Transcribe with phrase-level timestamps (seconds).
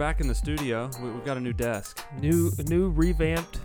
[0.00, 0.90] back in the studio.
[1.02, 2.02] We, we've got a new desk.
[2.20, 3.60] New, new, revamped,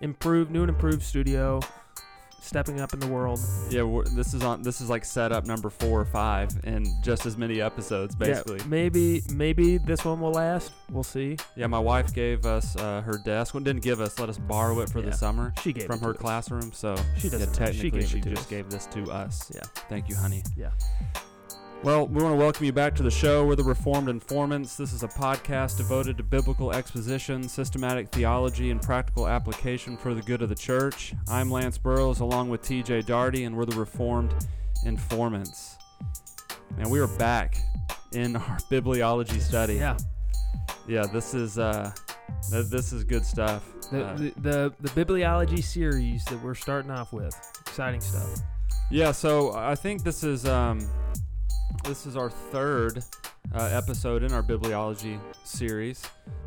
[0.00, 1.60] improved, new and improved studio.
[2.40, 3.40] Stepping up in the world.
[3.70, 4.62] Yeah, we're, this is on.
[4.62, 8.58] This is like setup number four or five in just as many episodes, basically.
[8.58, 10.70] Yeah, maybe, maybe this one will last.
[10.90, 11.36] We'll see.
[11.56, 13.52] Yeah, my wife gave us uh, her desk.
[13.54, 14.18] Well, didn't give us.
[14.20, 15.06] Let us borrow it for Yeah.
[15.06, 16.18] the summer She gave from her us.
[16.18, 16.70] classroom.
[16.72, 17.48] So She doesn't.
[17.48, 17.66] know.
[17.66, 18.46] technically, she gave she just us.
[18.50, 19.50] gave this to us.
[19.54, 19.62] Yeah.
[19.88, 20.42] Thank you, honey.
[20.56, 20.70] Yeah.
[21.82, 23.44] Well, we want to welcome you back to the show.
[23.46, 24.76] We're the Reformed Informants.
[24.76, 30.22] This is a podcast devoted to biblical exposition, systematic theology, and practical application for the
[30.22, 31.14] good of the church.
[31.28, 34.34] I'm Lance Burrows along with TJ Darty, and we're the Reformed
[34.84, 35.76] Informants.
[36.78, 37.56] And we are back
[38.12, 39.74] in our bibliology study.
[39.74, 39.96] Yeah.
[40.88, 41.92] Yeah, this is uh
[42.50, 43.64] th- this is good stuff.
[43.90, 47.34] The, Uh, the, the the bibliology series that we're starting off with.
[47.66, 48.40] Exciting stuff.
[48.90, 50.80] Yeah, so I think this is um,
[51.84, 53.02] this is our third
[53.54, 56.02] uh, episode in our bibliology series,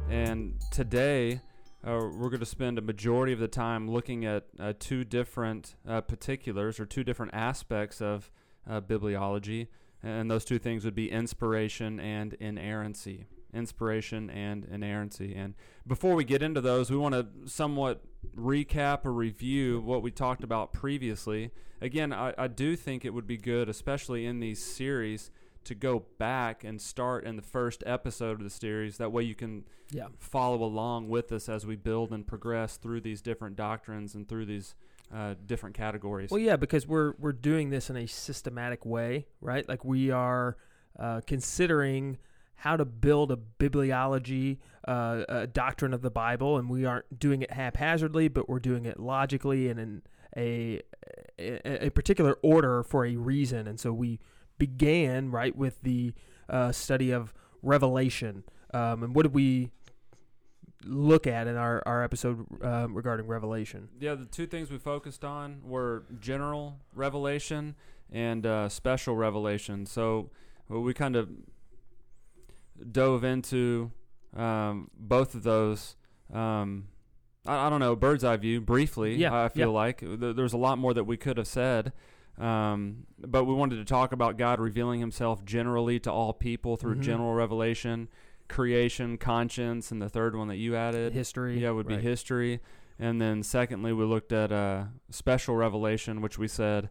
[0.10, 1.42] and today
[1.86, 5.76] uh, we're going to spend a majority of the time looking at uh, two different
[5.88, 8.32] uh, particulars or two different aspects of
[8.70, 9.68] uh, bibliology,
[10.04, 13.26] and those two things would be inspiration and inerrancy.
[13.54, 15.34] Inspiration and inerrancy.
[15.34, 15.56] And
[15.88, 18.04] before we get into those, we want to somewhat
[18.36, 21.52] recap or review what we talked about previously.
[21.82, 25.32] Again, I, I do think it would be good, especially in these series,
[25.66, 28.98] to go back and start in the first episode of the series.
[28.98, 30.08] That way you can Yeah.
[30.18, 34.46] follow along with us as we build and progress through these different doctrines and through
[34.46, 34.76] these
[35.14, 36.30] uh, different categories.
[36.30, 39.68] Well, yeah, because we're we're doing this in a systematic way, right?
[39.68, 40.56] Like we are
[41.00, 42.18] uh, considering
[42.60, 47.42] how to build a bibliology, uh, a doctrine of the Bible, and we aren't doing
[47.42, 50.02] it haphazardly, but we're doing it logically and in
[50.36, 50.82] a
[51.40, 53.66] a, a particular order for a reason.
[53.66, 54.20] And so we
[54.58, 56.14] began right with the
[56.50, 58.44] uh, study of Revelation.
[58.74, 59.72] Um, and what did we
[60.84, 63.88] look at in our our episode um, regarding Revelation?
[64.02, 67.76] Yeah, the two things we focused on were general revelation
[68.12, 69.86] and uh, special revelation.
[69.86, 70.30] So
[70.68, 71.30] well, we kind of
[72.92, 73.92] dove into
[74.36, 75.96] um, both of those.
[76.34, 76.88] Um,
[77.46, 79.16] I, I don't know, bird's eye view, briefly.
[79.16, 79.74] Yeah, I feel yeah.
[79.74, 81.94] like there's a lot more that we could have said.
[82.38, 86.96] Um, but we wanted to talk about God revealing Himself generally to all people through
[86.96, 87.02] Mhm.
[87.02, 88.08] general revelation,
[88.48, 91.14] creation, conscience, and the third one that you added.
[91.14, 91.60] History.
[91.60, 92.62] Yeah, would be history.
[92.98, 96.90] And then secondly, we looked at uh, special revelation, which we said,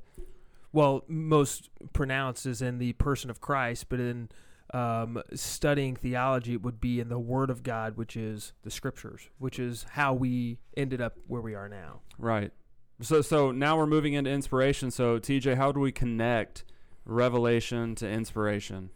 [0.73, 4.29] well, most pronounced is in the person of Christ, but in
[4.75, 9.29] um, studying theology, it would be in the Word of God, which is the Scriptures,
[9.39, 12.01] which is how we ended up where we are now.
[12.19, 12.53] right.
[13.01, 14.91] So, so now we're moving into inspiration.
[14.91, 16.65] So, TJ, how do we connect
[17.05, 18.91] revelation to inspiration?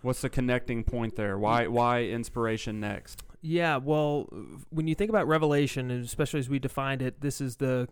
[0.00, 1.38] What's the connecting point there?
[1.38, 3.22] Why, why inspiration next?
[3.42, 4.28] Yeah, well,
[4.70, 7.88] when you think about revelation, and especially as we defined it, this is the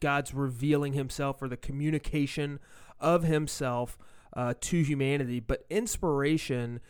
[0.00, 2.58] God's revealing Himself or the communication
[3.00, 3.98] of Himself
[4.34, 5.40] uh, to humanity.
[5.40, 6.80] But inspiration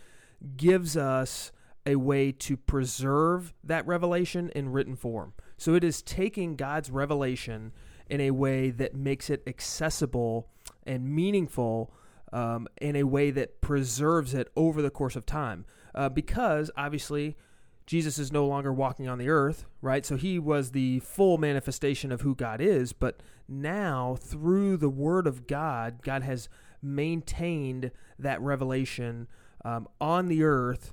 [0.57, 1.53] gives us
[1.87, 5.33] a way to preserve that revelation in written form.
[5.57, 7.73] So it is taking God's revelation
[8.09, 10.49] in a way that makes it accessible
[10.87, 11.93] and meaningful
[12.33, 15.65] um, in a way that preserves it over the course of time.
[15.95, 17.37] Uh, because obviously,
[17.87, 20.05] Jesus is no longer walking on the earth, right?
[20.05, 22.93] So he was the full manifestation of who God is.
[22.93, 26.51] But now, through the Word of God, God has
[26.83, 29.27] maintained that revelation
[29.65, 30.93] um, on the earth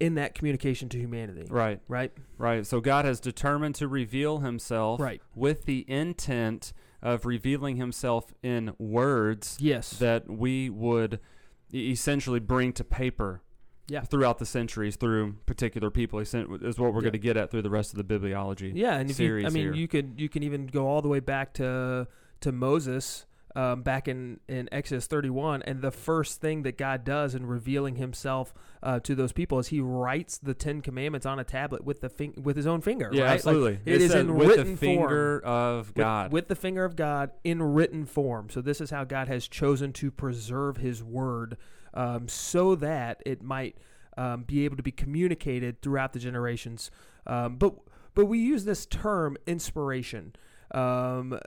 [0.00, 2.12] in that communication to humanity, Right, right?
[2.36, 2.66] right.
[2.66, 5.22] So, God has determined to reveal Himself Right.
[5.36, 9.90] with the intent of revealing Himself in words Yes.
[9.98, 11.20] that we would
[11.72, 13.42] essentially bring to paper
[13.88, 14.00] Yeah.
[14.00, 17.00] throughout the centuries through particular people is what we're Yeah.
[17.00, 19.46] going to get at through the rest of the bibliology Yeah, and if you, series
[19.46, 19.74] I mean, here.
[19.74, 22.08] you could you can even go all the way back to
[22.40, 27.04] to Moses, um, back in in Exodus thirty one, and the first thing that God
[27.04, 28.52] does in revealing Himself
[28.82, 32.08] uh, to those people is He writes the Ten Commandments on a tablet with the
[32.08, 33.10] fing- with His own finger.
[33.12, 33.28] yeah right?
[33.28, 36.84] Like, absolutely it is in with written the finger of with- god with the finger
[36.84, 38.50] of God in written form.
[38.50, 41.56] So this is how God has chosen to preserve His Word,
[41.94, 43.76] um, so that it might
[44.16, 46.90] um, be able to be communicated throughout the generations.
[47.26, 47.74] Um, but
[48.14, 50.34] but we use this term inspiration.
[50.72, 51.38] Um,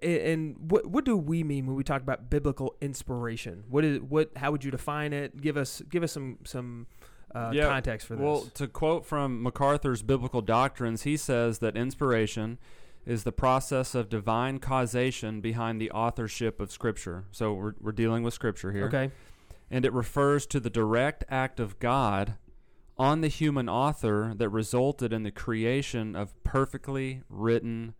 [0.00, 3.64] and what what do we mean when we talk about biblical inspiration?
[3.68, 4.30] What is what?
[4.36, 5.40] How would you define it?
[5.40, 6.86] Give us give us some some
[7.34, 8.22] uh, Yeah, context for this.
[8.22, 12.58] well to quote from macarthur's biblical doctrines he says that inspiration
[13.04, 18.22] is the process of divine causation behind the authorship of scripture so we're, we're dealing
[18.22, 19.10] with scripture here okay.
[19.70, 22.34] and it refers to the direct act of God
[22.96, 27.94] on the human author that resulted in the creation of perfectly written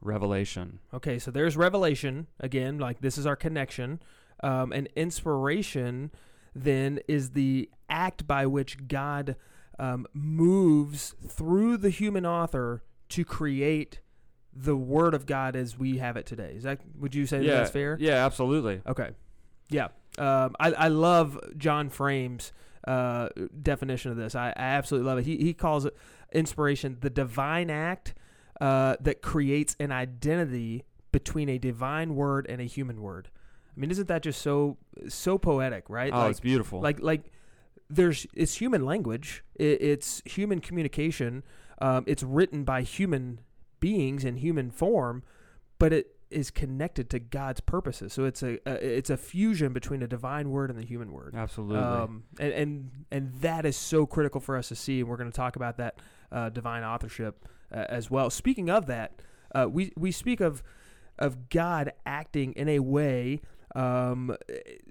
[0.00, 0.80] revelation.
[0.92, 2.78] Okay, so there's revelation again.
[2.78, 4.00] Like this is our connection,
[4.42, 6.10] um, and inspiration
[6.54, 9.36] then is the act by which God
[9.78, 14.00] um, moves through the human author to create
[14.52, 16.54] the Word of God as we have it today.
[16.56, 17.96] Is that would you say yeah, that's fair?
[18.00, 18.80] Yeah, absolutely.
[18.86, 19.10] Okay.
[19.70, 19.88] Yeah.
[20.18, 22.52] Um, I, I love John Frame's
[22.86, 23.28] uh,
[23.62, 24.34] definition of this.
[24.34, 25.26] I, I absolutely love it.
[25.26, 25.96] He, he calls it
[26.32, 28.14] inspiration the divine act
[28.60, 33.30] uh, that creates an identity between a divine word and a human word.
[33.76, 34.76] I mean, isn't that just so
[35.08, 36.12] so poetic, right?
[36.12, 36.80] Oh, like, it's beautiful.
[36.80, 37.30] like like
[37.88, 39.44] there's it's human language.
[39.54, 41.44] It, it's human communication.
[41.80, 43.40] Um, it's written by human
[43.80, 45.22] beings in human form,
[45.78, 48.12] but it is connected to God's purposes.
[48.12, 51.34] So it's a, a it's a fusion between a divine word and the human word.
[51.36, 51.78] absolutely.
[51.78, 55.30] Um, and, and and that is so critical for us to see, and we're going
[55.30, 56.00] to talk about that
[56.32, 58.30] uh, divine authorship uh, as well.
[58.30, 59.12] Speaking of that,
[59.54, 60.62] uh, we we speak of
[61.18, 63.40] of God acting in a way
[63.74, 64.36] um,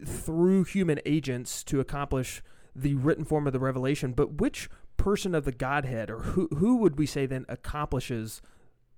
[0.06, 2.44] through human agents to accomplish
[2.76, 4.14] the written form of the revelation.
[4.14, 8.42] But which person of the Godhead, or who who would we say then accomplishes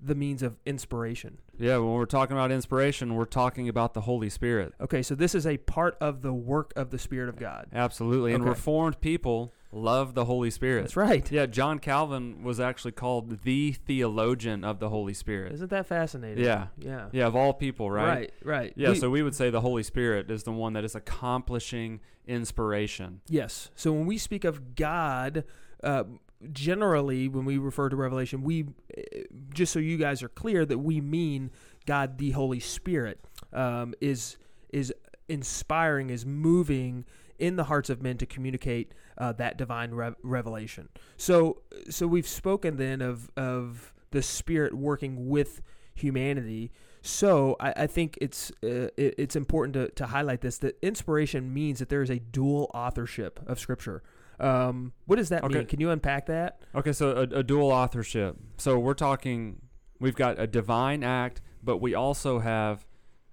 [0.01, 1.39] the means of inspiration?
[1.57, 4.73] yeah, when we're talking about inspiration, we're talking about the Holy Spirit.
[4.79, 7.67] Okay, so this is a part of the work of the Spirit of God.
[7.73, 8.33] Absolutely.
[8.33, 8.49] And Okay.
[8.49, 10.81] reformed people love the Holy Spirit.
[10.81, 11.31] That's right.
[11.31, 15.51] Yeah, John Calvin was actually called the theologian of the Holy Spirit.
[15.53, 16.43] Isn't that fascinating?
[16.43, 16.67] Yeah.
[16.79, 17.09] Yeah.
[17.11, 18.07] Yeah, of all people, right?
[18.07, 18.33] Right.
[18.43, 18.73] Right.
[18.75, 21.99] Yeah, We- so we would say the Holy Spirit is the one that is accomplishing
[22.27, 23.21] inspiration.
[23.27, 23.69] yes.
[23.75, 25.43] So when we speak of God,
[25.83, 26.03] uh,
[26.51, 28.63] generally when we refer to Revelation, we
[28.97, 29.01] uh,
[29.53, 31.51] just so you guys are clear that we mean
[31.85, 33.19] God, the Holy Spirit,
[33.53, 34.37] um, is
[34.71, 34.93] is
[35.27, 37.05] inspiring, is moving
[37.39, 40.89] in the hearts of men to communicate uh, that divine rev- revelation.
[41.17, 45.61] So, so we've spoken then of of the Spirit working with
[45.93, 46.71] humanity.
[47.01, 51.53] So I, I think it's uh, it, it's important to, to highlight this that inspiration
[51.53, 54.03] means that there is a dual authorship of Scripture.
[54.39, 55.59] Um, what does that Okay.
[55.59, 55.65] mean?
[55.65, 56.61] Can you unpack that?
[56.73, 58.37] Okay, so a, a dual authorship.
[58.57, 59.61] So we're talking,
[59.99, 62.85] we've got a divine act, but we also have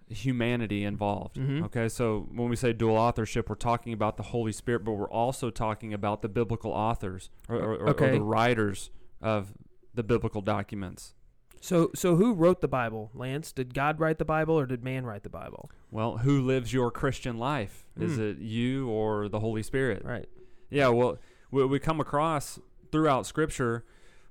[0.09, 1.37] humanity involved.
[1.37, 1.65] Mhm.
[1.65, 5.11] Okay, so when we say dual authorship, we're talking about the Holy Spirit, but we're
[5.11, 9.53] also talking about the biblical authors or, or, or- or the writers of
[9.95, 11.15] the biblical documents.
[11.61, 13.51] So so who wrote the Bible, Lance?
[13.51, 15.71] Did God write the Bible or did man write the Bible?
[15.91, 17.87] Well, who lives your Christian life?
[17.99, 18.23] Is Hmm.
[18.23, 20.05] it you or the Holy Spirit?
[20.05, 20.29] Right.
[20.71, 21.19] Yeah, well,
[21.51, 22.61] we, we come across
[22.93, 23.85] throughout Scripture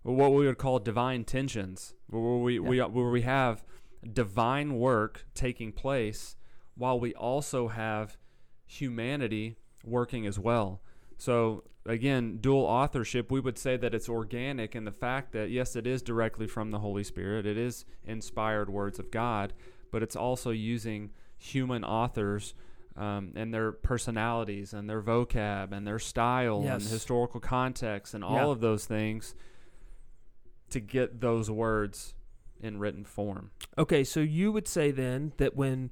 [0.04, 3.66] what we would call divine tensions, where we, we where we have
[4.14, 6.36] divine work taking place
[6.76, 8.18] while we also have
[8.66, 10.82] humanity working as well.
[11.18, 15.76] So again, dual authorship, we would say that it's organic in the fact that yes,
[15.76, 17.46] it is directly from the Holy Spirit.
[17.46, 19.54] It is inspired words of God,
[19.92, 22.54] but it's also using human authors
[22.98, 28.36] um, and their personalities and their vocab and their style and historical context and all
[28.36, 28.52] Yeah.
[28.52, 29.36] of those things
[30.70, 32.15] to get those words
[32.62, 33.52] in written form.
[33.78, 35.92] Okay, so you would say then that when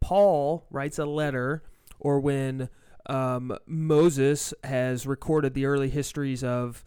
[0.00, 1.62] Paul writes a letter
[1.98, 2.68] or when
[3.06, 6.84] um, Moses has recorded the early histories of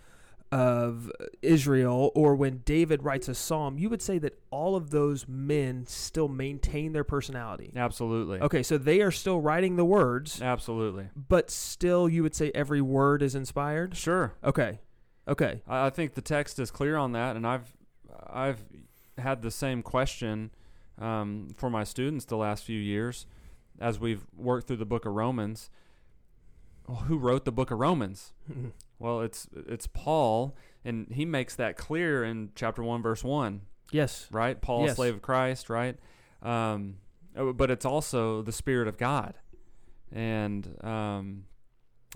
[0.51, 5.27] of Israel or when David writes a psalm, you would say that all of those
[5.27, 7.73] men still maintain their personality.
[7.75, 8.39] Absolutely.
[8.39, 11.09] Okay, so they are still writing the words, Absolutely.
[11.15, 13.97] but still you would say every word is inspired?
[13.97, 14.33] Sure.
[14.43, 14.79] Okay.
[15.27, 15.61] Okay.
[15.67, 17.75] I I think the text is clear on that, and I've
[18.27, 18.63] I've
[19.17, 20.51] had the same question
[20.99, 23.25] um, for my students the last few years
[23.79, 25.69] as we've worked through the book of Romans.
[26.87, 28.33] Well, who wrote the book of Romans?
[28.99, 30.55] Well, it's it's Paul,
[30.85, 34.27] and he makes that clear in chapter one, verse one, yes.
[34.31, 34.61] right?
[34.61, 34.95] Paul, a Yes.
[34.95, 35.97] slave of Christ, right?
[36.43, 36.97] Um,
[37.35, 39.33] uh, but it's also the Spirit of God,
[40.11, 41.45] and um,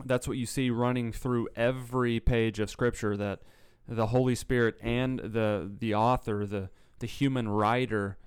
[0.05, 3.17] that's what you see running through every page of Scripture.
[3.17, 3.39] That
[3.87, 8.17] the Holy Spirit and the the author, the the human writer,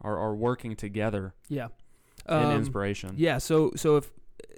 [0.00, 1.68] are, are working together Yeah.
[2.28, 3.14] in Um, inspiration.
[3.16, 4.10] Yeah, so so if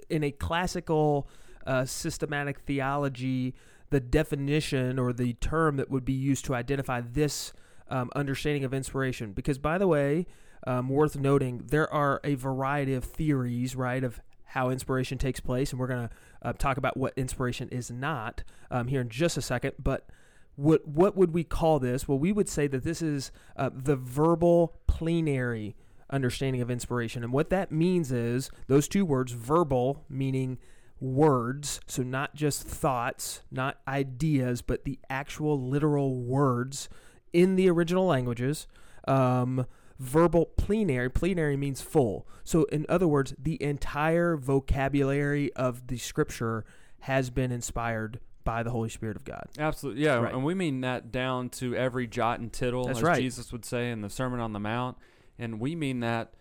[0.09, 1.27] in a classical
[1.65, 3.53] uh, systematic theology,
[3.89, 7.53] the definition or the term that would be used to identify this
[7.89, 10.25] um, understanding of inspiration, because by the way,
[10.67, 15.71] um, worth noting, there are a variety of theories, right, of how inspiration takes place,
[15.71, 16.13] and we're going to
[16.43, 20.07] uh, talk about what inspiration is not um, here in just a second, but.
[20.55, 22.07] What what would we call this?
[22.07, 25.75] Well, we would say that this is uh, the verbal plenary
[26.09, 27.23] understanding of inspiration.
[27.23, 30.57] And what that means is those two words, verbal, meaning
[30.99, 36.89] words, so not just thoughts, not ideas, but the actual literal words
[37.33, 38.67] in the original languages.
[39.07, 39.65] Um,
[39.99, 42.27] verbal plenary, plenary means full.
[42.43, 46.65] So, in other words, the entire vocabulary of the scripture
[47.01, 49.47] has been inspired by the Holy Spirit of God.
[49.59, 50.33] Absolutely, yeah, Right.
[50.33, 53.21] and we mean that down to every jot and tittle, That's as right.
[53.21, 54.97] Jesus would say in the Sermon on the Mount,
[55.37, 56.31] and we mean that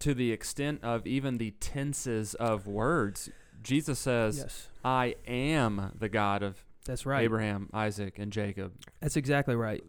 [0.00, 3.30] to the extent of even the tenses of words.
[3.62, 7.22] Jesus says, Yes, "I am the God of that's right.
[7.22, 9.82] Abraham, Isaac, and Jacob." That's exactly right.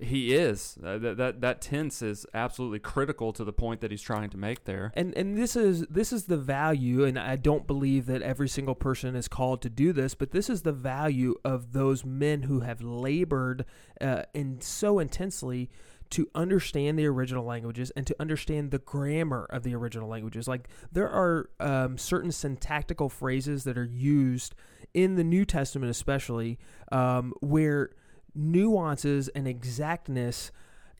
[0.00, 0.76] He is.
[0.84, 4.36] Uh, that, that that tense is absolutely critical to the point that he's trying to
[4.36, 4.92] make there.
[4.94, 8.74] And and this is this is the value, and I don't believe that every single
[8.74, 12.60] person is called to do this, but this is the value of those men who
[12.60, 13.64] have labored
[14.00, 15.70] uh, and so intensely
[16.10, 20.48] to understand the original languages and to understand the grammar of the original languages.
[20.48, 24.54] Like there are um, certain syntactical phrases that are used
[24.92, 26.58] in the New Testament, especially
[26.92, 27.90] um, where
[28.34, 30.50] nuances and exactness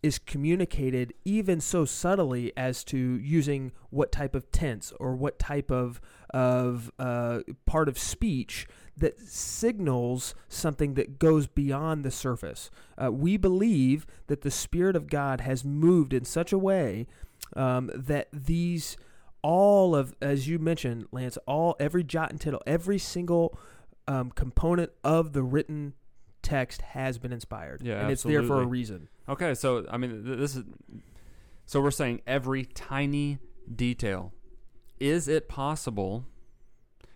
[0.02, 5.70] is communicated even so subtly as to using what type of tense or what type
[5.70, 5.98] of
[6.28, 12.70] of uh, part of speech that signals something that goes beyond the surface.
[13.02, 17.06] Uh, we believe that the Spirit of God has moved in such a way
[17.56, 18.96] um, that these
[19.40, 23.58] all of, as you mentioned, Lance, all every jot and tittle, every single
[24.06, 25.94] um, component of the written
[26.44, 29.08] text has been inspired, Yeah, and it's there for a reason.
[29.28, 30.62] Okay, so I mean, th- this is
[31.66, 33.38] so we're saying every tiny
[33.74, 34.32] detail.
[35.00, 36.26] Is it possible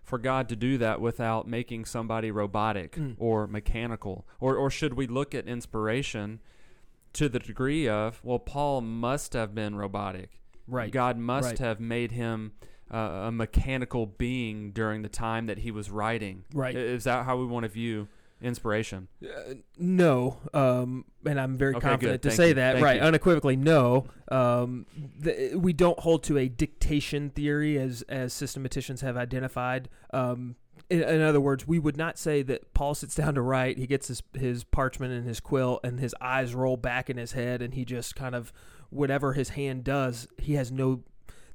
[0.03, 3.15] for God to do that without making somebody robotic Mm.
[3.19, 6.41] or mechanical, or or should we look at inspiration
[7.13, 10.41] to the degree of well, Paul must have been robotic.
[10.67, 10.91] Right.
[10.91, 11.59] God must Right.
[11.61, 12.53] have made him
[12.91, 16.45] uh, a mechanical being during the time that he was writing.
[16.55, 16.75] Right.
[16.75, 18.09] Is that how we want to view
[18.41, 19.09] inspiration?
[19.23, 22.29] Uh, no, um, and I'm very Okay, confident good.
[22.29, 22.55] to Thank say you.
[22.55, 22.73] that.
[22.75, 23.03] Thank right, you.
[23.03, 24.07] unequivocally, no.
[24.31, 24.87] Um,
[25.19, 29.89] the, we don't hold to a dictation theory as as systematicians have identified.
[30.13, 30.57] Um,
[30.91, 33.87] in, in other words, we would not say that Paul sits down to write, he
[33.87, 37.63] gets his his parchment and his quill, and his eyes roll back in his head,
[37.63, 38.53] and he just kind of
[38.91, 41.03] whatever his hand does, he has no.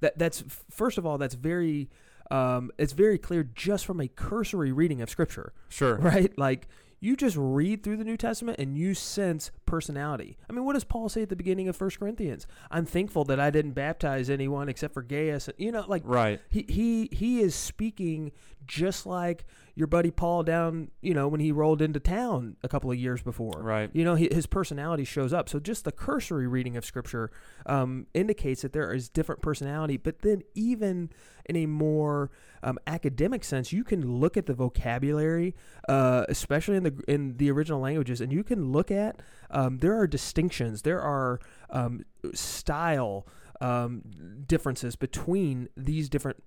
[0.01, 1.89] That that's first of all, that's very.
[2.31, 5.95] Um, it's very clear just from a cursory reading of Scripture Sure.
[5.99, 6.35] right?
[6.37, 6.67] Like
[6.99, 10.37] you just read through the New Testament and you sense personality.
[10.49, 12.47] I mean, what does Paul say at the beginning of First Corinthians?
[12.71, 15.49] I'm thankful that I didn't baptize anyone except for Gaius.
[15.57, 16.39] You know, like Right.
[16.49, 18.31] he he he is speaking
[18.67, 22.91] just like your buddy Paul down, you know, when he rolled into town a couple
[22.91, 23.59] of years before.
[23.59, 23.89] Right.
[23.91, 25.49] You know, he, his personality shows up.
[25.49, 27.31] So just the cursory reading of Scripture
[27.65, 29.97] um, indicates that there is different personality.
[29.97, 31.09] But then, even
[31.45, 32.29] in a more
[32.61, 35.55] um, academic sense, you can look at the vocabulary,
[35.89, 39.97] uh, especially in the in the original languages, and you can look at um, there
[39.97, 41.39] are distinctions, there are
[41.71, 43.27] um, style
[43.59, 44.03] um,
[44.47, 46.37] differences between these different.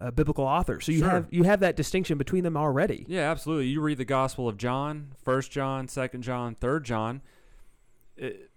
[0.00, 1.08] Uh, biblical authors, so you Sure.
[1.10, 3.04] have you have that distinction between them already.
[3.08, 3.66] Yeah, absolutely.
[3.68, 7.22] You read the Gospel of John, First John, Second John, Third John.
[8.16, 8.50] It,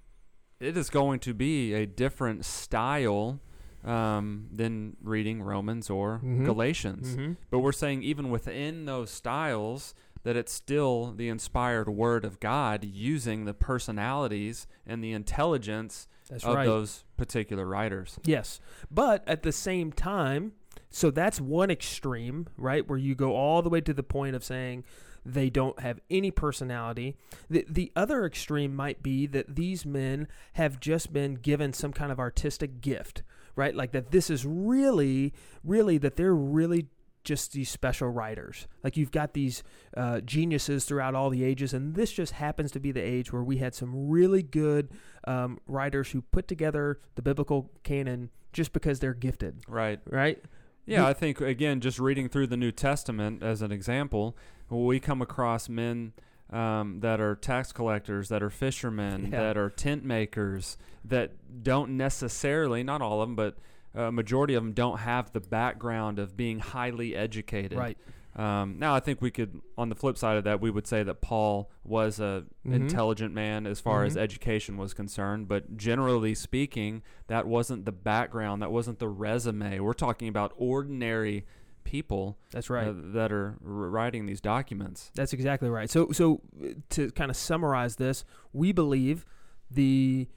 [0.59, 3.39] it is going to be a different style
[3.83, 6.45] um, than reading Romans or Mhm.
[6.45, 7.15] Galatians.
[7.15, 7.33] Mm-hmm.
[7.51, 12.83] But we're saying even within those styles that it's still the inspired Word of God
[12.83, 16.65] using the personalities and the intelligence That's of right.
[16.65, 18.17] those particular writers.
[18.25, 18.59] Yes.
[18.89, 20.53] But at the same time,
[20.95, 22.87] so that's one extreme, right?
[22.87, 24.85] Where you go all the way to the point of saying
[25.25, 27.17] they don't have any personality.
[27.49, 32.13] The the other extreme might be that these men have just been given some kind
[32.13, 33.23] of artistic gift,
[33.57, 33.75] right?
[33.75, 35.33] Like that this is really
[35.65, 36.87] really that they're really
[37.25, 38.65] just these special writers.
[38.81, 39.63] Like you've got these
[39.97, 43.43] uh, geniuses throughout all the ages, and this just happens to be the age where
[43.43, 44.91] we had some really good
[45.27, 49.99] um, writers who put together the biblical canon just because they're gifted, Right.
[50.09, 50.41] right?
[50.85, 54.35] Yeah, I think again, just reading through the New Testament as an example,
[54.69, 56.13] we come across men
[56.51, 59.41] um, that are tax collectors, that are fishermen, Yeah.
[59.41, 63.57] that are tent makers, that don't necessarily, not all of them, but
[63.95, 67.77] a majority of them don't have the background of being highly educated.
[67.77, 67.97] Right.
[68.35, 71.03] Um, now, I think we could, on the flip side of that, we would say
[71.03, 72.73] that Paul was a Mhm.
[72.73, 74.19] intelligent man as far as Mhm.
[74.21, 79.79] education was concerned, but generally speaking, that wasn't the background, that wasn't the resume.
[79.79, 81.45] We're talking about ordinary
[81.85, 82.87] people That's right.
[82.87, 85.11] uh, that are writing these documents.
[85.15, 85.89] That's exactly right.
[85.89, 89.25] So, so uh, to kind of summarize this, we believe
[89.69, 90.27] the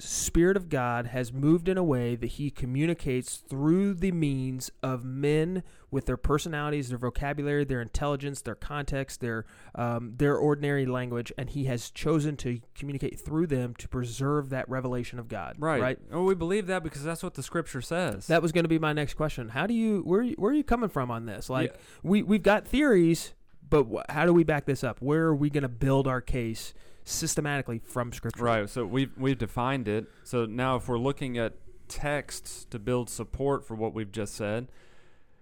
[0.00, 5.04] Spirit of God has moved in a way that He communicates through the means of
[5.04, 11.32] men with their personalities, their vocabulary, their intelligence, their context, their um, their ordinary language,
[11.36, 15.56] and He has chosen to communicate through them to preserve that revelation of God.
[15.58, 15.80] Right.
[15.82, 15.98] Right.
[16.12, 18.26] Oh, we believe that because that's what the Scripture says.
[18.28, 19.50] That was going to be my next question.
[19.50, 21.50] How do you where where are you coming from on this?
[21.50, 21.76] Like Yeah.
[22.02, 23.34] we we've got theories,
[23.68, 25.00] but wh- how do we back this up?
[25.00, 26.72] Where are we going to build our case
[27.10, 28.42] systematically from Scripture?
[28.44, 28.68] Right.
[28.68, 30.06] So we've we've defined it.
[30.24, 31.54] So now, if we're looking at
[31.88, 34.68] texts to build support for what we've just said,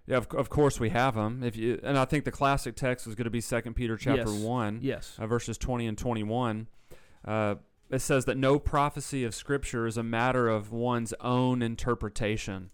[0.07, 1.43] yeah, of, of course we have them.
[1.43, 4.31] If you and I think the classic text is going to be Second Peter chapter
[4.33, 4.43] Yes.
[4.43, 5.15] one, Yes.
[5.19, 6.69] uh, verses twenty and twenty one.
[7.25, 7.57] Uh,
[7.91, 12.71] it says that no prophecy of Scripture is a matter of one's own interpretation.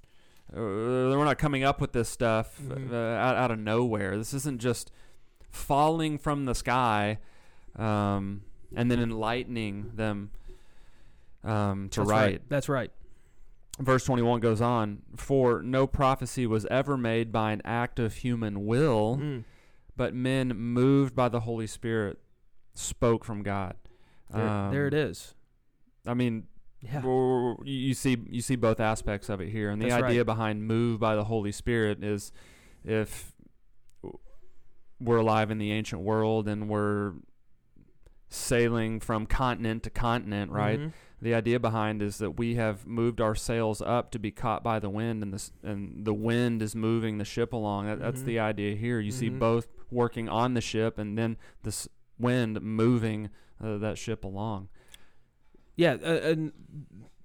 [0.52, 2.92] Uh, we're not coming up with this stuff Mhm.
[2.92, 4.16] uh, out, out of nowhere.
[4.16, 4.90] This isn't just
[5.50, 7.18] falling from the sky
[7.76, 8.42] um,
[8.76, 10.30] and then enlightening them
[11.42, 12.20] um, to That's write.
[12.24, 12.42] right.
[12.48, 12.90] That's right.
[13.80, 18.66] Verse 21 goes on For no prophecy was ever made by an act of human
[18.66, 19.44] will, Mm.
[19.96, 22.18] but men moved by the Holy Spirit
[22.74, 23.74] spoke from God.
[24.30, 25.34] There, there it Um.
[26.06, 26.46] I mean,
[26.80, 27.02] Yeah.
[27.02, 30.26] you you see you see both aspects of it here, and the That's idea right.
[30.26, 32.32] behind "move by the Holy Spirit" is
[32.84, 33.32] if
[35.00, 37.12] we're alive in the ancient world and we're
[38.34, 40.80] sailing from continent to continent, right?
[40.80, 40.92] Mhm.
[41.22, 44.78] The idea behind is that we have moved our sails up to be caught by
[44.78, 47.86] the wind, and this and the wind is moving the ship along.
[47.86, 48.26] That, That's Mhm.
[48.26, 49.00] the idea here.
[49.00, 49.38] You see Mhm.
[49.38, 51.88] both working on the ship, and then this
[52.18, 54.68] wind moving uh, that ship along.
[55.76, 56.52] Yeah, uh, and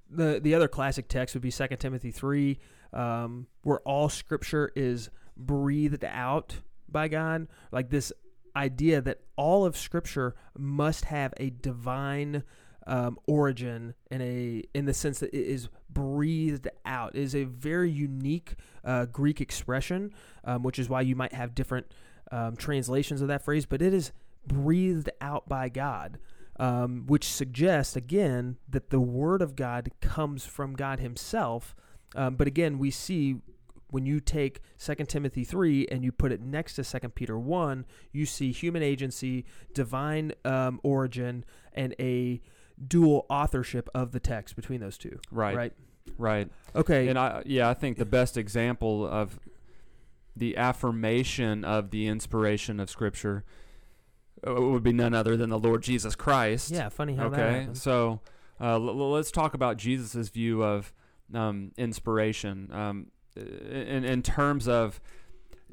[0.10, 2.60] the the other classic text would be Second Timothy three,
[2.94, 7.48] um, where all Scripture is breathed out by God.
[7.72, 8.14] Like this
[8.56, 12.44] idea that all of Scripture must have a divine
[12.88, 17.16] um, origin and a in the sense that it is breathed out.
[17.16, 21.56] It is a very unique uh, Greek expression, um, which is why you might have
[21.56, 21.88] different
[22.32, 24.12] um, translations of that phrase, but it is
[24.48, 26.20] breathed out by God
[26.60, 31.74] um, which suggests again that the word of God comes from God Himself.
[32.16, 33.38] Um, but again, we see
[33.90, 37.86] when you take 2 Timothy 3 and you put it next to 2 Peter 1,
[38.12, 42.42] you see human agency, divine um, origin, and a
[42.88, 45.20] dual authorship of the text between those two.
[45.32, 45.56] Right.
[45.56, 45.74] Right.
[46.18, 46.50] Right.
[46.76, 47.08] Okay.
[47.08, 49.40] And I yeah, I think the best example of
[50.36, 53.44] the affirmation of the inspiration of Scripture
[54.48, 56.72] uh, would be none other than the Lord Jesus Christ.
[56.72, 56.90] yeah.
[56.90, 57.68] Funny how that Okay.
[57.74, 58.22] So
[58.60, 60.94] uh, l- l- let's talk about Jesus' view of
[61.34, 63.08] um, inspiration um,
[63.40, 65.00] in in terms of.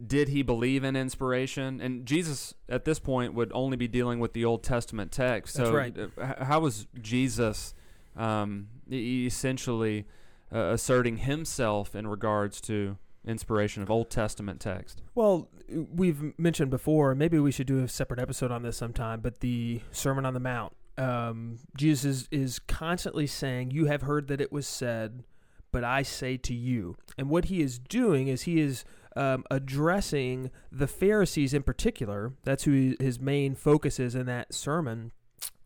[0.07, 1.81] Did he believe in inspiration?
[1.81, 5.57] And Jesus, at this point, would only be dealing with the Old Testament text.
[5.57, 5.96] So, right.
[5.98, 7.72] uh, how was Jesus
[8.14, 10.05] um, essentially
[10.52, 15.02] uh, asserting himself in regards to inspiration of Old Testament text.
[15.14, 19.40] Well, we've mentioned before, maybe we should do a separate episode on this sometime, but
[19.40, 20.74] the Sermon on the Mount.
[20.96, 25.24] Um, Jesus is, is constantly saying, You have heard that it was said,
[25.72, 26.96] but I say to you.
[27.18, 28.85] And what he is doing is he is
[29.16, 32.35] um, addressing the Pharisees in particular.
[32.44, 35.12] That's who his main focus is in that sermon.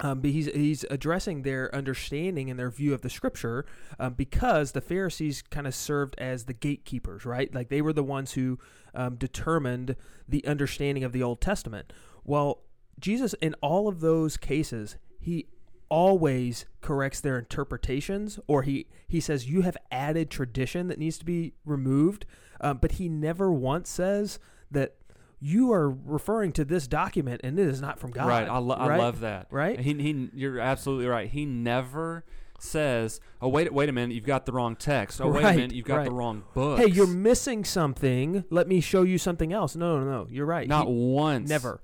[0.00, 3.66] Um, but he's he's addressing their understanding and their view of the scripture
[3.98, 7.54] um, because the Pharisees kind of served as the gatekeepers, right?
[7.54, 8.58] Like they were the ones who
[8.94, 9.96] um, determined
[10.28, 11.92] the understanding of the Old Testament.
[12.24, 12.62] Well,
[12.98, 15.46] Jesus, in all of those cases, he
[15.90, 21.24] always corrects their interpretations, or he he says you have added tradition that needs to
[21.24, 22.24] be removed,
[22.60, 24.38] um, but he never once says
[24.70, 24.94] that
[25.40, 28.28] you are referring to this document and it is not from God.
[28.28, 28.48] Right.
[28.48, 29.46] I, lo- I love that.
[29.50, 29.80] Right?
[29.80, 31.30] He, he, you're absolutely right.
[31.30, 32.24] He never
[32.58, 35.20] says, "Oh wait, wait a minute, you've got the wrong text.
[35.20, 38.44] Oh wait a minute, you've got the wrong book." Hey, you're missing something.
[38.50, 39.74] Let me show you something else.
[39.74, 40.26] No, no, no.
[40.30, 40.68] You're right.
[40.68, 41.48] not He- once.
[41.48, 41.80] never.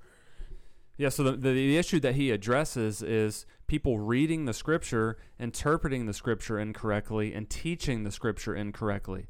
[0.97, 1.09] Yeah.
[1.11, 6.15] So the, the the issue that he addresses is people reading the scripture, interpreting the
[6.15, 9.27] scripture incorrectly, and teaching the scripture incorrectly.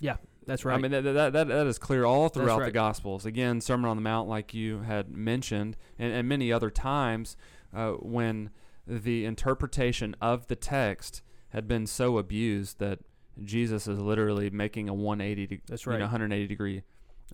[0.00, 0.16] Yeah,
[0.46, 0.74] that's right.
[0.74, 2.70] I mean, that, that, that, that is clear all throughout the.
[2.70, 3.26] Gospels.
[3.26, 7.36] Again, Sermon on the Mount, like you had mentioned, and, and many other times
[7.74, 8.50] uh, when
[8.86, 13.00] the interpretation of the text had been so abused that
[13.42, 16.02] Jesus is literally making a 180 de- That's you know, right.
[16.04, 16.82] 180 degree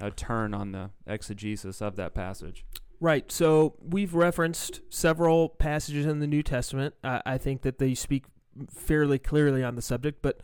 [0.01, 2.65] uh, turn on the exegesis of that passage.
[3.01, 3.31] Right.
[3.31, 6.95] So we've referenced several passages in the New Testament.
[7.03, 8.25] I, I think that they speak
[8.71, 10.41] fairly clearly on the subject, but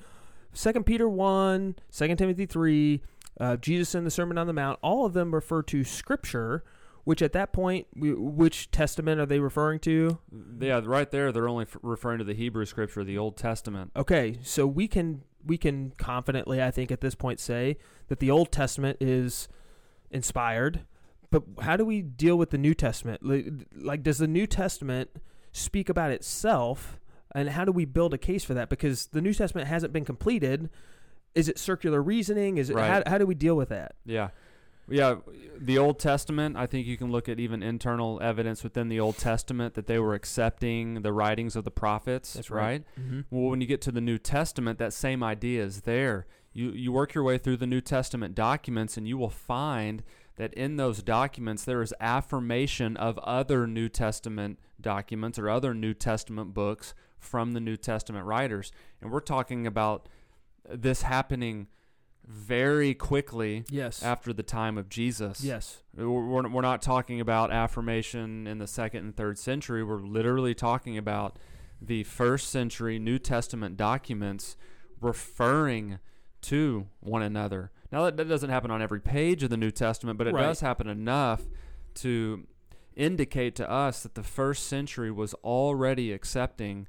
[0.53, 3.03] Second Peter 1, 2 Timothy 3,
[3.39, 6.65] uh, Jesus in the Sermon on the Mount, all of them refer to Scripture
[7.05, 10.19] which at that point, we, which testament are they referring to?
[10.61, 13.93] Yeah, right there, they're only f- referring to the Hebrew scripture, the Old Testament.
[13.97, 18.31] Okay, so we can we can confidently, I think, at this point say that the
[18.31, 19.49] Old Testament is
[20.11, 20.83] inspired.
[21.31, 23.21] But how do we deal with the New Testament?
[23.77, 25.11] Like, does the New Testament
[25.53, 26.99] speak about itself,
[27.35, 28.69] and how do we build a case for that?
[28.69, 30.71] Because the New Testament hasn't been completed.
[31.35, 32.59] Is it circular reasoning?
[32.59, 32.89] Is it Right.
[33.07, 33.95] how, how do we deal with that?
[34.05, 34.31] Yeah.
[34.89, 35.17] Yeah,
[35.57, 39.19] the Old Testament, I think you can look at even internal evidence within the Old
[39.19, 42.61] Testament that they were accepting the writings of the prophets, That's right?
[42.61, 42.85] right.
[43.01, 43.21] Mm-hmm.
[43.31, 46.27] Well, when you get to the New Testament, that same idea is there.
[46.53, 50.03] You you work your way through the New Testament documents and you will find
[50.41, 55.93] that in those documents there is affirmation of other New Testament documents or other New
[55.93, 58.73] Testament books from the New Testament writers.
[59.03, 60.09] And we're talking about
[60.67, 61.67] this happening
[62.27, 64.03] very quickly Yes.
[64.03, 65.45] after the time of Jesus.
[65.45, 65.83] yes.
[65.95, 69.85] We're, we're we're not talking about affirmation in the second and third century.
[69.85, 71.39] We're literally talking about
[71.83, 74.57] the first century New Testament documents
[75.03, 75.99] referring
[76.43, 77.71] to one another.
[77.93, 80.43] Now, that, that doesn't happen on every page of the New Testament, but it Right.
[80.43, 81.43] does happen enough
[81.97, 82.47] to
[82.97, 86.87] indicate to us that the first century was already accepting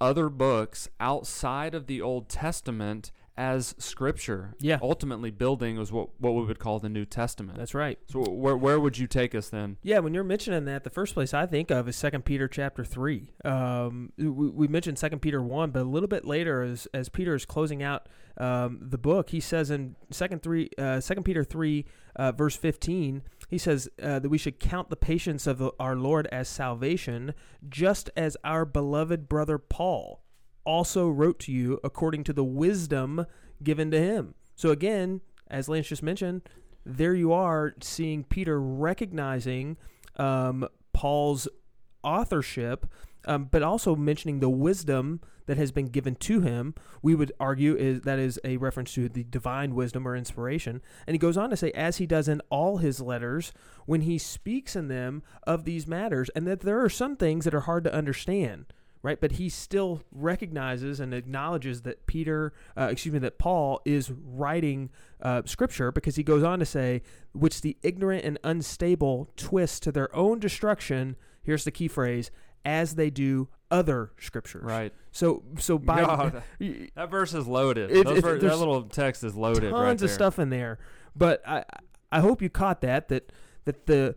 [0.00, 4.54] other books outside of the Old Testament as scripture.
[4.60, 4.78] Yeah.
[4.82, 7.56] Ultimately, building was what, what we would call the New Testament.
[7.56, 7.98] That's right.
[8.06, 9.78] So where where would you take us then?
[9.82, 12.84] Yeah, when you're mentioning that, the first place I think of is Second Peter chapter
[12.84, 13.32] three.
[13.42, 17.34] Um, we, we mentioned Second Peter one, but a little bit later, as as Peter
[17.34, 21.86] is closing out um, the book, he says in Second three, uh, Second Peter three,
[22.16, 25.96] uh, verse fifteen, he says uh, that we should count the patience of the, our
[25.96, 27.32] Lord as salvation,
[27.68, 30.22] just as our beloved brother Paul
[30.64, 33.26] also wrote to you according to the wisdom
[33.62, 34.34] given to him.
[34.56, 36.42] So again, as Lance just mentioned,
[36.84, 39.76] there you are seeing Peter recognizing
[40.16, 41.48] um, Paul's
[42.02, 42.86] authorship,
[43.26, 46.74] um, but also mentioning the wisdom that has been given to him.
[47.02, 50.80] We would argue is that is a reference to the divine wisdom or inspiration.
[51.06, 53.52] And he goes on to say, as he does in all his letters,
[53.84, 57.54] when he speaks in them of these matters, and that there are some things that
[57.54, 58.66] are hard to understand.
[59.02, 64.10] Right, but he still recognizes and acknowledges that Peter, uh, excuse me, that Paul is
[64.12, 64.90] writing
[65.22, 67.00] uh, scripture because he goes on to say,
[67.32, 71.16] which the ignorant and unstable twist to their own destruction.
[71.42, 72.30] Here's the key phrase:
[72.62, 74.64] as they do other scriptures.
[74.64, 74.92] Right.
[75.12, 76.42] So, so by God,
[76.94, 77.90] that verse is loaded.
[77.90, 79.70] It- it- ver- that little text is loaded.
[79.70, 80.08] tons right of there.
[80.08, 80.78] stuff in there.
[81.16, 81.64] But I,
[82.12, 83.32] I hope you caught that that
[83.64, 84.16] that the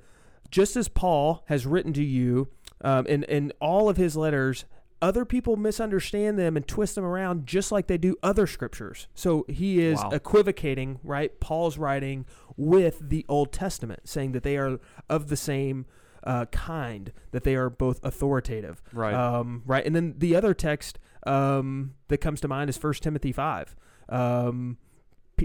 [0.51, 2.49] just as Paul has written to you,
[2.81, 4.65] um, in in all of his letters.
[5.03, 9.07] Other people misunderstand them and twist them around just like they do other scriptures.
[9.13, 10.11] So he is Wow.
[10.13, 11.37] equivocating, right?
[11.41, 15.85] Paul's writing with the Old Testament, saying that they are of the same
[16.23, 18.81] uh, kind, that they are both authoritative.
[18.93, 19.13] Right.
[19.13, 19.85] Um, right.
[19.85, 23.75] And then the other text um, that comes to mind is First Timothy 5.
[24.07, 24.77] Um,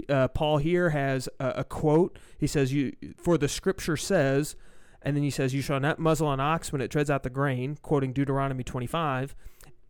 [0.07, 2.17] uh, Paul here has a, a quote.
[2.37, 4.55] He says, "You for the Scripture says,"
[5.01, 7.29] and then he says, "You shall not muzzle an ox when it treads out the
[7.29, 9.35] grain," quoting Deuteronomy 25,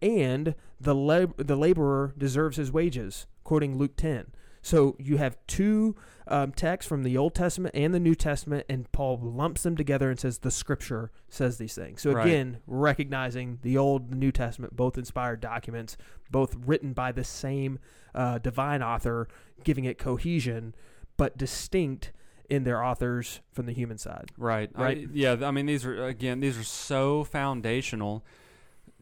[0.01, 4.27] and the lab- the laborer deserves his wages, quoting Luke 10.
[4.61, 5.95] So you have two
[6.27, 10.09] um, texts from the Old Testament and the New Testament, and Paul lumps them together
[10.11, 12.01] and says the Scripture says these things.
[12.01, 12.27] So Right.
[12.27, 15.97] again, recognizing the Old and the New Testament, both inspired documents,
[16.29, 17.79] both written by the same
[18.13, 19.27] uh, divine author,
[19.63, 20.75] giving it cohesion,
[21.17, 22.11] but distinct
[22.49, 24.31] in their authors from the human side.
[24.37, 24.69] Right.
[24.75, 25.07] I- Right.
[25.13, 25.37] yeah.
[25.43, 28.25] I mean, these are again, these are so foundational.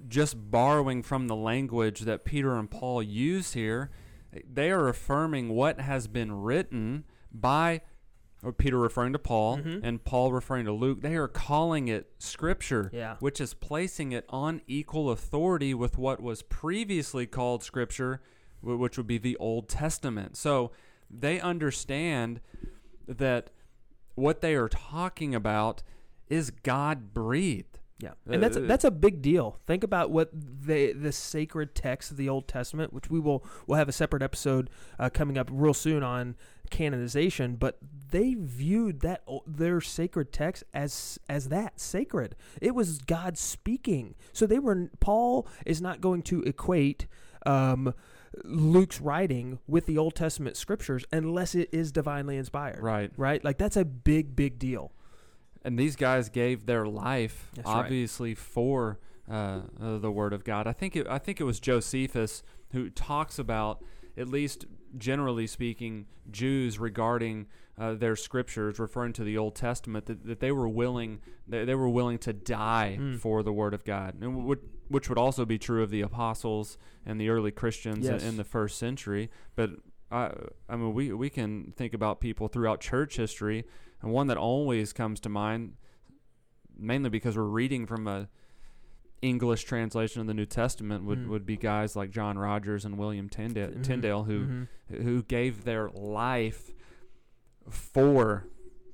[0.08, 3.90] Just borrowing from the language that Peter and Paul use here,
[4.48, 7.82] they are affirming what has been written by
[8.44, 9.80] or Peter referring to Paul Mhm.
[9.82, 11.02] and Paul referring to Luke.
[11.02, 12.92] They are calling it Scripture.
[12.94, 13.16] Yeah.
[13.20, 18.22] which is placing it on equal authority with what was previously called Scripture,
[18.62, 20.38] which would be the Old Testament.
[20.38, 20.72] So
[21.10, 22.40] they understand
[23.08, 23.50] that
[24.15, 25.84] what they are talking about
[26.30, 27.80] is God breathed.
[28.00, 29.60] Yeah, and that's Uh, that's a big deal.
[29.65, 33.80] Think about what the the sacred text of the Old Testament, which we will we'll
[33.80, 36.36] have a separate episode uh, coming up real soon on
[36.70, 37.56] canonization.
[37.56, 37.80] But
[38.12, 42.36] they viewed that their sacred text as as that sacred.
[42.62, 44.13] It was God speaking.
[44.32, 47.08] So they were Paul is not going to equate.
[47.48, 47.96] Um,
[48.44, 52.82] Luke's writing with the Old Testament scriptures unless it is divinely inspired.
[52.82, 53.12] Right.
[53.18, 53.44] Right?
[53.44, 54.92] Like that's a big, big deal.
[55.63, 57.76] And these guys gave their life, That's right.
[57.86, 60.66] obviously, for uh, uh, the Word of God.
[60.68, 63.84] I think it, I think it was Josephus who talks about
[64.16, 64.66] at least
[64.98, 70.52] generally speaking, Jews regarding uh, their scriptures, referring to the Old Testament, that, that they
[70.52, 73.20] were willing they, they were willing to die Mm.
[73.20, 76.78] for the Word of God, and would, which would also be true of the apostles
[77.06, 78.23] and the early Christians in- Yes.
[78.23, 79.30] in the first century.
[79.56, 79.71] But
[80.12, 80.32] I,
[80.69, 83.65] I mean, we we can think about people throughout church history,
[84.02, 85.73] and one that always comes to mind,
[86.78, 88.30] mainly because we're reading from a
[89.21, 91.28] English translation of the New Testament, would, Mm.
[91.30, 93.84] would be guys like John Rogers and William Tyndale, Mhm.
[93.84, 94.67] Tyndale who Mhm.
[95.04, 96.71] who gave their life
[97.69, 98.45] for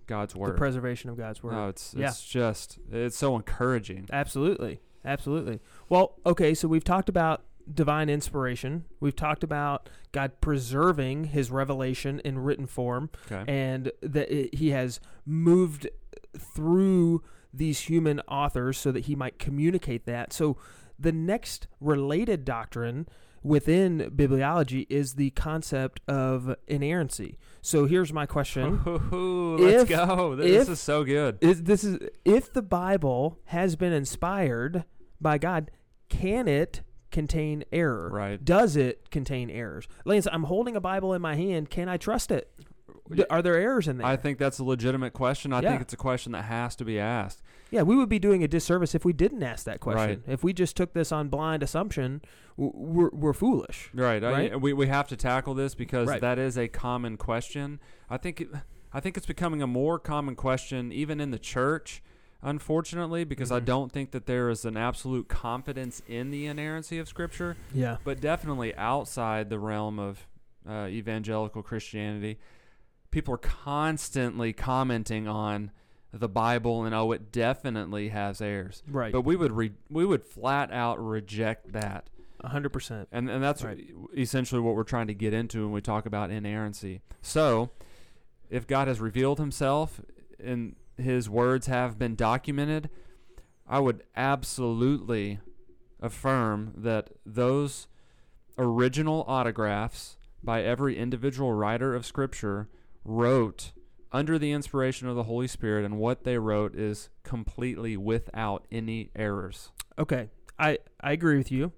[0.07, 0.57] God's the word.
[0.57, 1.53] preservation of God's word.
[1.53, 2.07] No, it's Yeah.
[2.07, 4.07] it's just it's so encouraging.
[4.11, 4.79] Absolutely.
[5.05, 5.59] Absolutely.
[5.89, 8.85] Well, okay, so we've talked about divine inspiration.
[8.99, 13.43] We've talked about God preserving his revelation in written form Okay.
[13.51, 15.87] and that it, he has moved
[16.37, 20.33] through these human authors so that he might communicate that.
[20.33, 20.57] So
[20.99, 23.07] the next related doctrine
[23.43, 27.37] within bibliology is the concept of inerrancy.
[27.61, 28.81] So here's my question.
[29.13, 30.35] Ooh, let's If- go.
[30.35, 31.37] This if- is so good.
[31.41, 34.85] is this is if the Bible has been inspired
[35.21, 35.71] by God,
[36.09, 38.09] can it contain error?
[38.11, 38.43] Right.
[38.43, 39.87] Does it contain errors?
[40.05, 41.69] Lance, I'm holding a Bible in my hand.
[41.69, 42.49] Can I trust it?
[43.29, 44.07] Are there errors in there?
[44.07, 45.51] I think that's a legitimate question.
[45.53, 45.69] I Yeah.
[45.71, 47.41] think it's a question that has to be asked.
[47.73, 50.21] Yeah, we would be doing a disservice if we didn't ask that question.
[50.25, 50.33] Right.
[50.33, 52.21] If we just took this on blind assumption,
[52.55, 53.89] we're, we're foolish.
[53.93, 54.23] Right.
[54.23, 56.21] I, we we have to tackle this because Right.
[56.21, 57.79] that is a common question.
[58.09, 58.49] I think it,
[58.93, 62.03] I think it's becoming a more common question even in the church.
[62.45, 63.65] Unfortunately, because I Mhm.
[63.65, 67.55] don't think that there is an absolute confidence in the inerrancy of Scripture.
[67.73, 67.97] Yeah.
[68.03, 70.27] but definitely outside the realm of
[70.69, 72.37] uh, evangelical Christianity,
[73.11, 75.71] people are constantly commenting on
[76.13, 78.83] the Bible and oh, it definitely has errors.
[78.87, 79.11] Right.
[79.11, 82.09] But we would re- we would flat out reject that,
[82.41, 83.07] A hundred percent.
[83.11, 83.83] and and that's Right.
[84.15, 87.01] essentially what we're trying to get into when we talk about inerrancy.
[87.21, 87.71] So,
[88.49, 90.01] if God has revealed Himself
[90.43, 92.89] and His words have been documented,
[93.67, 95.39] I would absolutely
[95.99, 97.87] affirm that those
[98.57, 102.67] original autographs by every individual writer of Scripture
[103.03, 103.71] wrote
[104.13, 109.09] under the inspiration of the Holy Spirit, and what they wrote is completely without any
[109.15, 109.71] errors.
[109.97, 110.29] Okay.
[110.59, 111.71] I, I agree with you,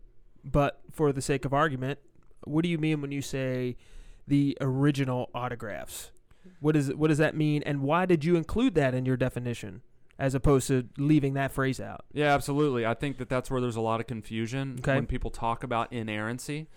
[0.44, 2.00] but for the sake of argument,
[2.44, 3.78] what do you mean when you say
[4.28, 6.12] the original autographs?
[6.60, 9.82] What is what does that mean, and why did you include that in your definition,
[10.20, 12.06] as opposed to leaving that phrase out?
[12.14, 12.86] Yeah, absolutely.
[12.86, 14.94] I think that that's where there's a lot of confusion Okay.
[14.96, 16.68] when people talk about inerrancy.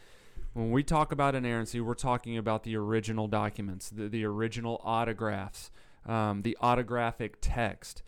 [0.59, 5.71] When we talk about inerrancy, we're talking about the original documents, the, the original autographs,
[6.05, 8.03] um, the autographic text.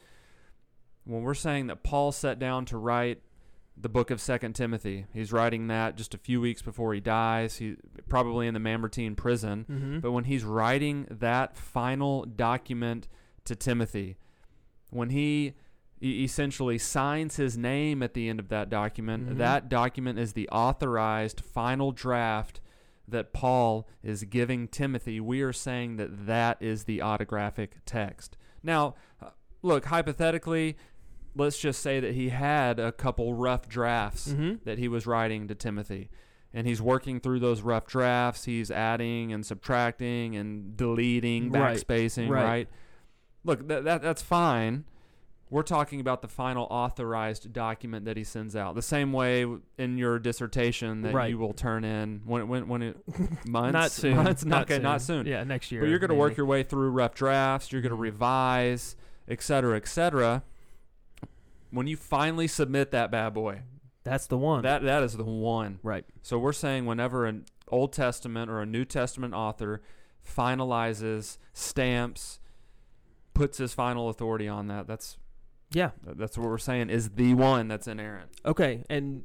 [1.05, 3.23] When we're saying that Paul sat down to write
[3.77, 7.59] the book of Second Timothy, he's writing that just a few weeks before he dies.
[7.59, 7.77] He
[8.09, 9.65] probably in the Mamertine prison.
[9.71, 9.99] Mm-hmm.
[10.01, 13.07] But when he's writing that final document
[13.45, 14.17] to Timothy,
[14.91, 15.55] when he
[16.03, 19.37] essentially signs his name at the end of that document, Mhm.
[19.39, 22.61] that document is the authorized final draft
[23.07, 25.21] that Paul is giving Timothy.
[25.21, 28.37] We are saying that that is the autographic text.
[28.63, 29.31] Now, uh,
[29.63, 30.77] look, hypothetically,
[31.35, 34.65] let's just say that he had a couple rough drafts Mm-hmm.
[34.65, 36.09] that he was writing to Timothy.
[36.53, 38.45] And he's working through those rough drafts.
[38.45, 41.77] He's adding and subtracting and deleting, Right.
[41.77, 42.45] backspacing, Right.
[42.45, 42.69] right?
[43.45, 44.85] Look, that, that that's fine.
[45.51, 48.77] We're talking about the final authorized document that he sends out.
[48.77, 49.45] The same way
[49.79, 51.29] in your dissertation that Right.
[51.31, 52.97] you will turn in when when when it
[53.49, 54.17] months Not soon.
[54.17, 55.27] months not, okay, not soon.
[55.27, 55.81] Yeah, next year.
[55.83, 57.73] But you're going to work your way through rough drafts.
[57.73, 58.01] You're going to Mhm.
[58.01, 58.95] revise,
[59.27, 60.45] et cetera, et cetera.
[61.73, 63.63] When you finally submit that bad boy,
[64.05, 64.63] That's the one.
[64.63, 65.81] that that is the one.
[65.83, 66.05] right.
[66.23, 69.83] So we're saying whenever an Old Testament or a New Testament author
[70.25, 72.39] finalizes, stamps,
[73.35, 75.17] puts his final authority on that, that's
[75.73, 75.91] Yeah.
[76.05, 78.31] that's what we're saying is the one that's inerrant.
[78.45, 79.23] Okay, and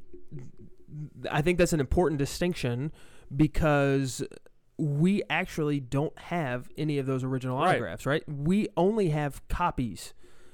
[1.30, 2.92] I think that's an important distinction
[3.34, 4.22] because
[4.78, 7.70] we actually don't have any of those original Right.
[7.70, 8.22] autographs, right?
[8.28, 10.12] We only have copies,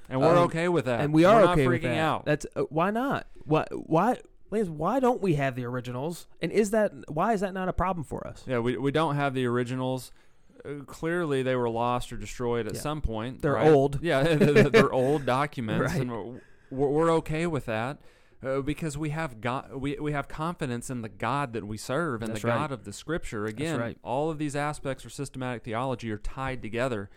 [0.09, 0.99] And we're Um, okay with that.
[0.99, 1.97] and we are we're okay with that.
[1.97, 2.25] out.
[2.25, 3.25] That's uh, why not?
[3.45, 3.65] Why?
[3.71, 4.17] Why?
[4.51, 6.27] Lance, why don't we have the originals?
[6.41, 8.43] And is that why is that not a problem for us?
[8.45, 10.11] Yeah, we we don't have the originals.
[10.87, 12.79] Clearly, they were lost or destroyed at Yeah.
[12.79, 13.41] some point.
[13.41, 13.67] They're right?
[13.71, 13.99] old.
[14.01, 16.01] Yeah, they're, old documents, Right.
[16.01, 16.11] and
[16.71, 17.99] we're, we're okay with that
[18.45, 19.73] uh, because we have God.
[19.75, 22.57] We we have confidence in the God that we serve and That's the right.
[22.57, 23.45] God of the Scripture.
[23.45, 27.09] Again, all of these aspects of systematic theology are tied together,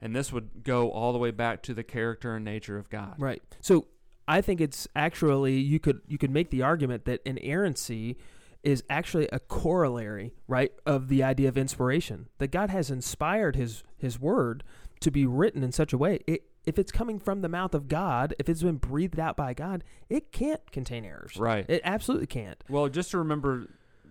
[0.00, 3.14] and this would go all the way back to the character and nature of God.
[3.18, 3.42] Right.
[3.60, 3.86] So
[4.26, 8.16] I think it's actually you could you could make the argument that inerrancy
[8.64, 12.28] is actually a corollary, right, of the idea of inspiration.
[12.38, 14.64] That God has inspired his his word
[15.00, 17.88] to be written in such a way it if it's coming from the mouth of
[17.88, 21.36] God, if it's been breathed out by God, it can't contain errors.
[21.36, 21.66] Right.
[21.68, 22.62] It absolutely can't.
[22.70, 23.66] Well, just to remember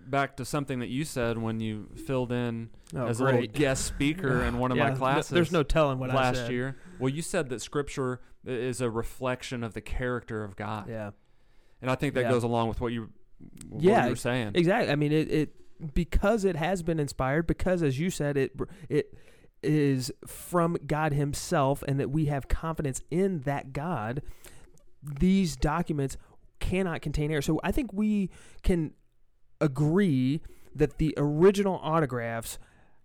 [0.05, 3.85] back to something that you said when you filled in Oh, as a little guest
[3.85, 5.29] speaker in one of Yeah, my no- classes.
[5.31, 6.77] there's no telling what I last year.
[6.99, 11.11] Well, you said that Scripture is a reflection of the character of God, Yeah.
[11.81, 12.29] and I think that Yeah.
[12.31, 13.09] goes along with what you
[13.77, 14.51] Yeah, you were saying.
[14.55, 14.91] Exactly.
[14.91, 18.51] I mean, it, it because it has been inspired, because as you said, it
[18.89, 19.13] it
[19.61, 24.21] is from God Himself, and that we have confidence in that God.
[25.01, 26.15] These documents
[26.59, 27.41] cannot contain error.
[27.41, 28.29] So I think we
[28.61, 28.93] can
[29.59, 30.41] agree
[30.75, 32.57] that the original autographs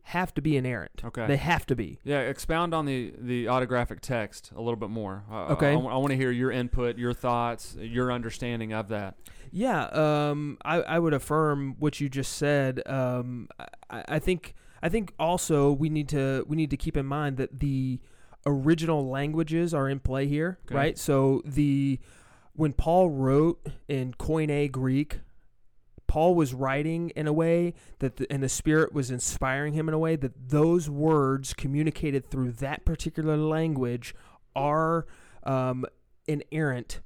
[0.09, 1.03] have to be inerrant.
[1.05, 1.27] Okay.
[1.27, 1.99] They have to be.
[2.03, 5.25] yeah, expound on the the autographic text a little bit more.
[5.31, 5.73] Uh, Okay.
[5.73, 9.17] I, want to hear your input, your thoughts, your understanding of that.
[9.51, 12.83] Yeah, um, I, I would affirm what you just said.
[12.87, 13.49] Um,
[13.91, 17.37] I, I think I think also we need to we need to keep in mind
[17.37, 18.01] that the
[18.47, 20.75] original languages are in play here, Okay.
[20.75, 20.99] right?
[20.99, 21.99] So the
[22.55, 25.21] when Paul wrote in Koine Greek,
[26.09, 29.95] Paul was writing in a way that the, and the Spirit was inspiring him in
[29.95, 34.15] a way that those words communicated through that particular language
[34.57, 35.07] are
[35.45, 35.85] um,
[36.27, 37.01] inerrant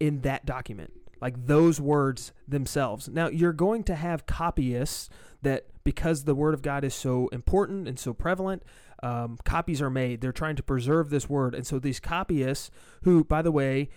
[0.00, 0.92] in that document.
[1.20, 3.08] Like those words themselves.
[3.08, 5.08] Now, you're going to have copyists
[5.42, 8.62] that, because the Word of God is so important and so prevalent,
[9.02, 10.20] um, copies are made.
[10.20, 11.54] They're trying to preserve this word.
[11.54, 12.70] And so these copyists,
[13.02, 13.88] who, by the way,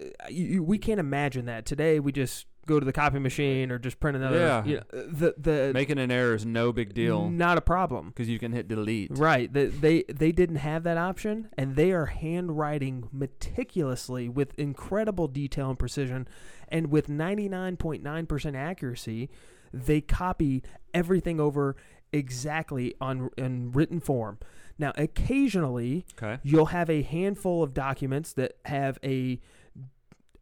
[0.00, 1.64] uh, you, we can't imagine that.
[1.64, 4.38] Today, we just go to the copy machine or just print another.
[4.38, 4.64] Yeah.
[4.64, 8.08] You know, the, the, Making an error is no big deal Not a problem.
[8.08, 9.10] because you can hit delete.
[9.16, 9.52] Right.
[9.52, 15.70] They, they they didn't have that option, and they are handwriting meticulously with incredible detail
[15.70, 16.26] and precision,
[16.68, 19.30] and with ninety nine point nine percent accuracy.
[19.72, 21.74] They copy everything over
[22.12, 24.38] exactly on in written form.
[24.78, 26.38] Now, occasionally, Okay.
[26.44, 29.40] you'll have a handful of documents that have a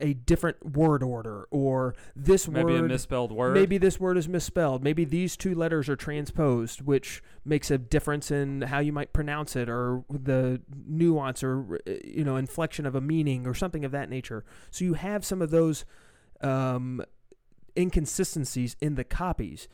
[0.03, 3.55] a different word order or this Maybe word Maybe a misspelled word.
[3.55, 4.83] Maybe this word is misspelled.
[4.83, 9.57] Maybe these two letters are transposed, which makes a difference in how you might pronounce
[9.57, 13.93] it or the nuance or uh, you know inflection of a meaning or something of
[13.93, 14.45] that nature.
[14.71, 15.85] So you have some of those
[16.41, 17.03] um,
[17.79, 19.69] inconsistencies in the copies,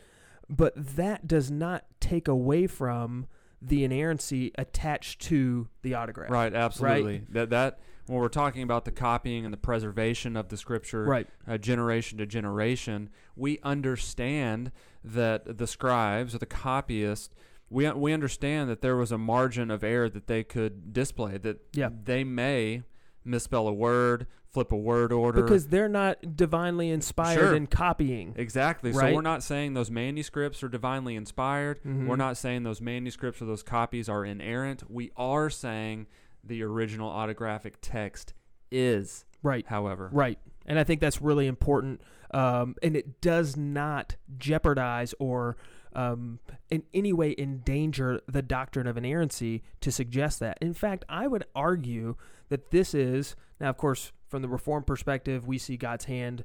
[0.49, 3.27] but that does not take away from
[3.61, 6.31] the inerrancy attached to the autograph.
[6.31, 7.23] Right, absolutely.
[7.31, 11.27] That that when we're talking about the copying and the preservation of the scripture, Right.
[11.47, 14.73] uh, generation to generation, we understand
[15.05, 17.35] that the scribes or the copyists,
[17.71, 21.37] we we understand that there was a margin of error that they could display.
[21.39, 21.91] That Yeah.
[22.05, 22.83] they may
[23.25, 25.43] misspell a word, flip a word order.
[25.43, 27.55] Because they're not divinely inspired Sure.
[27.55, 28.33] in copying.
[28.37, 28.91] Exactly.
[28.95, 31.83] So we're not saying those manuscripts are divinely inspired.
[31.85, 32.07] Mhm.
[32.07, 34.91] We're not saying those manuscripts or those copies are inerrant.
[34.91, 36.07] We are saying
[36.45, 38.35] the original autographic text
[38.71, 39.67] is, Right.
[39.67, 40.11] however.
[40.13, 40.39] Right.
[40.67, 42.01] And I think that's really important.
[42.33, 45.57] Um, and it does not jeopardize or
[45.95, 46.39] um,
[46.71, 50.59] in any way endanger the doctrine of inerrancy to suggest that.
[50.61, 52.17] In fact, I would argue
[52.51, 56.45] that this is, now, of course, from the Reformed perspective, we see God's hand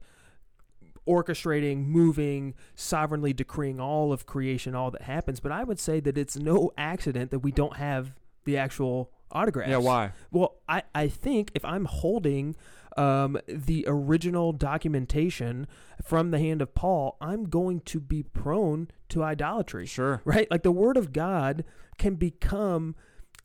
[1.07, 5.39] orchestrating, moving, sovereignly decreeing all of creation, all that happens.
[5.39, 9.69] But I would say that it's no accident that we don't have the actual autographs.
[9.69, 10.11] Yeah, why?
[10.31, 12.55] Well, I, I think if I'm holding
[12.95, 15.67] um, the original documentation
[16.03, 19.85] from the hand of Paul, I'm going to be prone to idolatry.
[19.85, 20.21] Sure.
[20.25, 20.49] Right?
[20.51, 21.63] Like the Word of God
[21.97, 22.95] can become,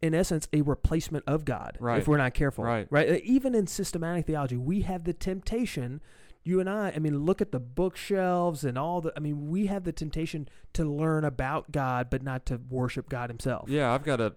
[0.03, 1.99] in essence, a replacement of God Right.
[1.99, 2.65] if we're not careful.
[2.65, 2.87] Right.
[2.91, 3.23] Right?
[3.25, 6.01] Even in systematic theology, we have the temptation.
[6.45, 9.13] You and I, I mean, look at the bookshelves and all the.
[9.17, 13.29] I mean, we have the temptation to learn about God, but not to worship God
[13.29, 13.69] Himself.
[13.69, 14.35] Yeah, I've got a.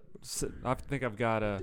[0.64, 1.62] I think I've got a.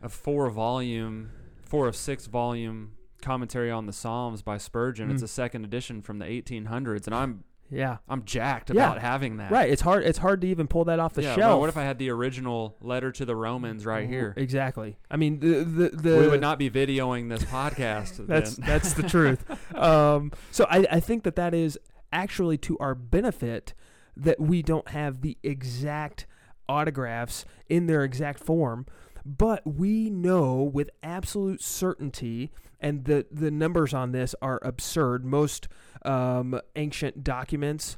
[0.00, 1.30] A four volume,
[1.64, 5.10] four or six volume commentary on the Psalms by Spurgeon.
[5.10, 5.24] It's Mm.
[5.24, 7.96] a second edition from the 1800s, and I'm Yeah.
[8.08, 8.86] I'm jacked Yeah.
[8.86, 9.50] about having that.
[9.50, 9.68] Right.
[9.68, 10.04] It's hard.
[10.04, 11.50] It's hard to even pull that off the yeah, shelf.
[11.50, 14.34] well, what if I had the original letter to the Romans right here?
[14.36, 14.98] Exactly.
[15.10, 18.24] I mean, the the, the we would not be videoing this podcast.
[18.28, 19.44] That's that's the truth.
[19.76, 21.76] Um, so I, I think that that is
[22.12, 23.74] actually to our benefit
[24.16, 26.26] that we don't have the exact
[26.68, 28.86] autographs in their exact form,
[29.24, 32.50] but we know with absolute certainty,
[32.80, 35.24] and the the numbers on this are absurd.
[35.24, 35.68] Most
[36.04, 37.96] um, ancient documents.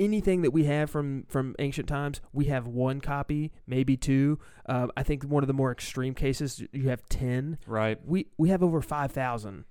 [0.00, 4.38] Anything that we have from, from ancient times, we have one copy, maybe two.
[4.64, 7.98] Uh, I think one of the more extreme cases, you have ten right.
[8.04, 9.64] we we have over 5000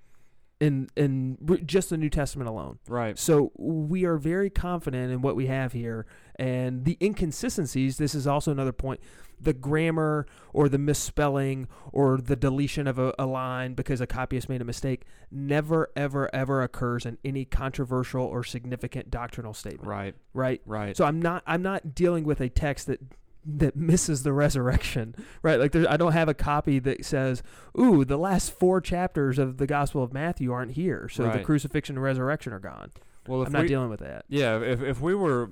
[0.59, 2.79] in in just the New Testament alone.
[2.87, 3.17] Right.
[3.17, 6.05] So we are very confident in what we have here,
[6.35, 7.97] and the inconsistencies.
[7.97, 8.99] This is also another point:
[9.39, 14.49] the grammar or the misspelling or the deletion of a, a line because a copyist
[14.49, 19.87] made a mistake never, ever, ever occurs in any controversial or significant doctrinal statement.
[19.87, 20.15] Right.
[20.33, 20.61] Right.
[20.65, 20.97] Right.
[20.97, 22.99] So I'm not I'm not dealing with a text that
[23.47, 25.59] that misses the resurrection, right?
[25.59, 27.41] Like there, I don't have a copy that says,
[27.79, 31.95] "Ooh, the last four chapters of the Gospel of Matthew aren't here, so the crucifixion
[31.95, 32.91] and resurrection are gone."
[33.27, 34.25] well, if I'm not we, dealing with that.
[34.27, 35.51] Yeah, if if we were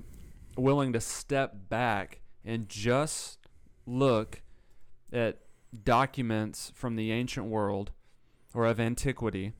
[0.56, 3.38] willing to step back and just
[3.86, 4.42] look
[5.12, 5.38] at
[5.84, 7.92] documents from the ancient world
[8.54, 9.52] or of antiquity,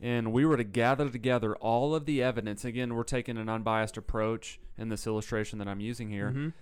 [0.00, 3.96] and we were to gather together all of the evidence, again, we're taking an unbiased
[3.96, 6.30] approach in this illustration that I'm using here.
[6.30, 6.52] Mhm.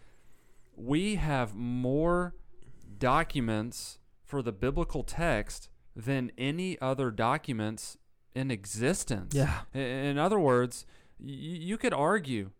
[0.77, 2.35] We have more
[2.99, 7.97] documents for the biblical text than any other documents
[8.35, 9.35] in existence.
[9.35, 9.61] Yeah.
[9.73, 10.85] In other words,
[11.19, 12.51] you could argue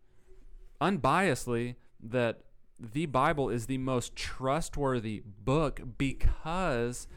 [0.81, 2.41] unbiasedly that
[2.79, 7.07] the Bible is the most trustworthy book because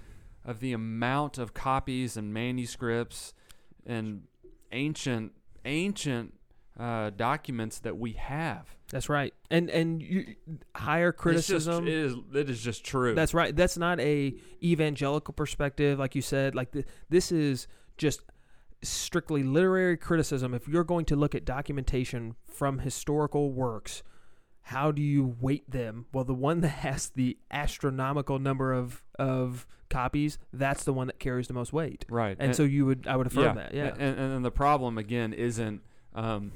[0.45, 3.35] of the amount of copies and manuscripts
[3.87, 4.23] and
[4.73, 5.33] ancient
[5.65, 6.35] ancient
[6.79, 8.77] uh, documents that we have.
[8.91, 9.33] That's right.
[9.51, 10.35] And and you,
[10.75, 11.87] higher criticism.
[11.87, 13.15] It's just, it is it is just true.
[13.15, 13.55] That's right.
[13.55, 16.55] That's not a evangelical perspective, like you said.
[16.55, 18.23] Like the, this is just
[18.83, 20.55] strictly literary criticism.
[20.55, 24.03] If you're going to look at documentation from historical works,
[24.63, 26.07] how do you weight them?
[26.13, 31.19] Well, the one that has the astronomical number of of copies, that's the one that
[31.19, 32.05] carries the most weight.
[32.09, 32.37] right.
[32.39, 33.75] And, so you would, I would affirm that.
[33.75, 33.89] Yeah.
[33.89, 35.83] And, and, and the problem again isn't
[36.15, 36.53] um,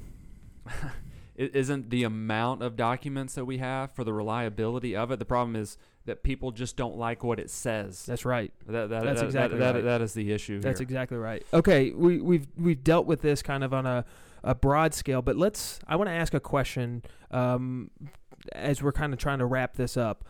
[1.35, 5.19] isn't the amount of documents that we have for the reliability of it.
[5.19, 8.05] The problem is that people just don't like what it says.
[8.05, 8.53] that's right.
[8.67, 9.83] That, that, That's that- exactly that, right.
[9.83, 10.61] that is the issue.
[10.61, 10.83] That's here.
[10.85, 11.43] exactly right.
[11.53, 14.05] Okay, we, we've we've dealt with this kind of on a,
[14.43, 15.79] a broad scale, but let's.
[15.87, 17.89] I want to ask a question um,
[18.53, 20.23] as we're kind of trying to wrap this up.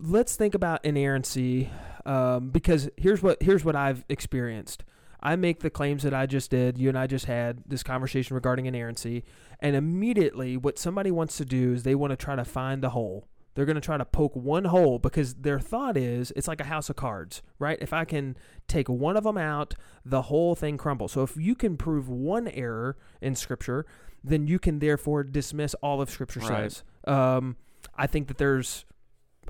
[0.00, 1.70] Let's think about inerrancy
[2.06, 4.84] um, because here's what here's what I've experienced.
[5.20, 6.78] I make the claims that I just did.
[6.78, 9.24] You and I just had this conversation regarding inerrancy,
[9.60, 12.90] and immediately what somebody wants to do is they want to try to find the
[12.90, 13.26] hole.
[13.54, 16.64] They're going to try to poke one hole because their thought is it's like a
[16.64, 17.76] house of cards, right?
[17.80, 18.36] If I can
[18.68, 21.10] take one of them out, the whole thing crumbles.
[21.10, 23.84] So if you can prove one error in Scripture,
[24.22, 26.70] then you can therefore dismiss all of Scripture Right.
[26.70, 26.84] says.
[27.04, 27.56] Um,
[27.96, 28.84] I think that there's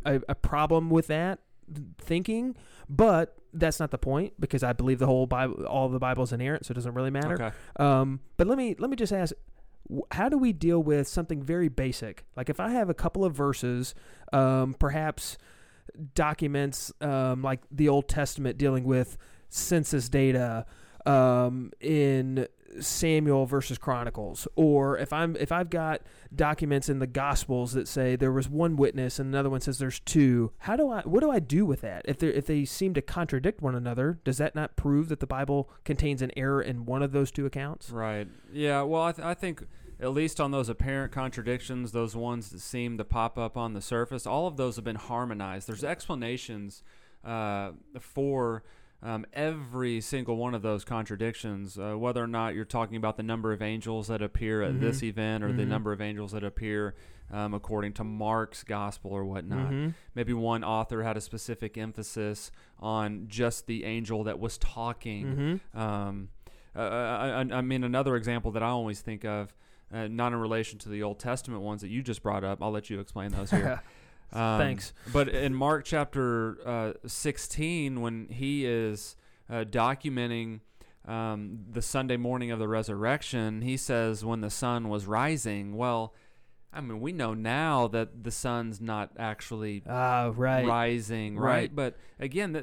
[0.07, 1.41] a, a problem with that
[2.01, 2.57] thinking,
[2.89, 6.33] but that's not the point because I believe the whole Bible, all the Bible is
[6.33, 7.35] inerrant, so it doesn't really matter.
[7.35, 7.51] Okay.
[7.77, 9.33] Um, but let me let me just ask,
[10.12, 12.25] how do we deal with something very basic?
[12.37, 13.95] Like if I have a couple of verses,
[14.33, 15.39] um, perhaps
[16.14, 19.16] documents um, like the Old Testament dealing with
[19.49, 20.66] census data
[21.09, 22.47] um, in
[22.81, 26.03] Samuel versus Chronicles, or if I'm if I've got
[26.35, 30.01] documents in the Gospels that say there was one witness and another one says there's
[30.01, 30.53] two.
[30.59, 32.03] How do I what do I do with that?
[32.05, 35.27] If they if they seem to contradict one another, does that not prove that the
[35.27, 37.91] Bible contains an error in one of those two accounts?
[37.91, 38.29] Right.
[38.53, 38.83] Yeah.
[38.83, 39.65] Well, I, th- I think
[40.01, 43.81] at least on those apparent contradictions, those ones that seem to pop up on the
[43.81, 45.67] surface, all of those have been harmonized.
[45.67, 46.83] There's explanations
[47.25, 48.63] uh, for
[49.03, 53.22] um, every single one of those contradictions, uh, whether or not you're talking about the
[53.22, 55.09] number of angels that appear at this Mhm.
[55.09, 55.68] event or the Mhm.
[55.68, 56.94] number of angels that appear
[57.30, 59.92] um, according to Mark's gospel or whatnot Mhm.
[60.14, 65.61] maybe one author had a specific emphasis on just the angel that was talking.
[65.74, 65.78] Mhm.
[65.78, 66.28] Um,
[66.74, 69.55] uh, I, I, I mean, another example that I always think of,
[69.92, 72.62] uh, not in relation to the Old Testament ones that you just brought up.
[72.62, 73.82] I'll let you explain those here.
[74.33, 74.93] Um, Thanks.
[75.12, 79.16] But in Mark chapter uh, 16, when he is
[79.51, 80.61] uh, documenting
[81.07, 85.76] um, the Sunday morning of the resurrection, he says, when the sun was rising.
[85.76, 86.14] Well,
[86.72, 90.66] I mean, we know now that the sun's not actually Ah, right.
[90.66, 91.51] rising, right?
[91.62, 91.74] Right.
[91.74, 92.62] But again, uh,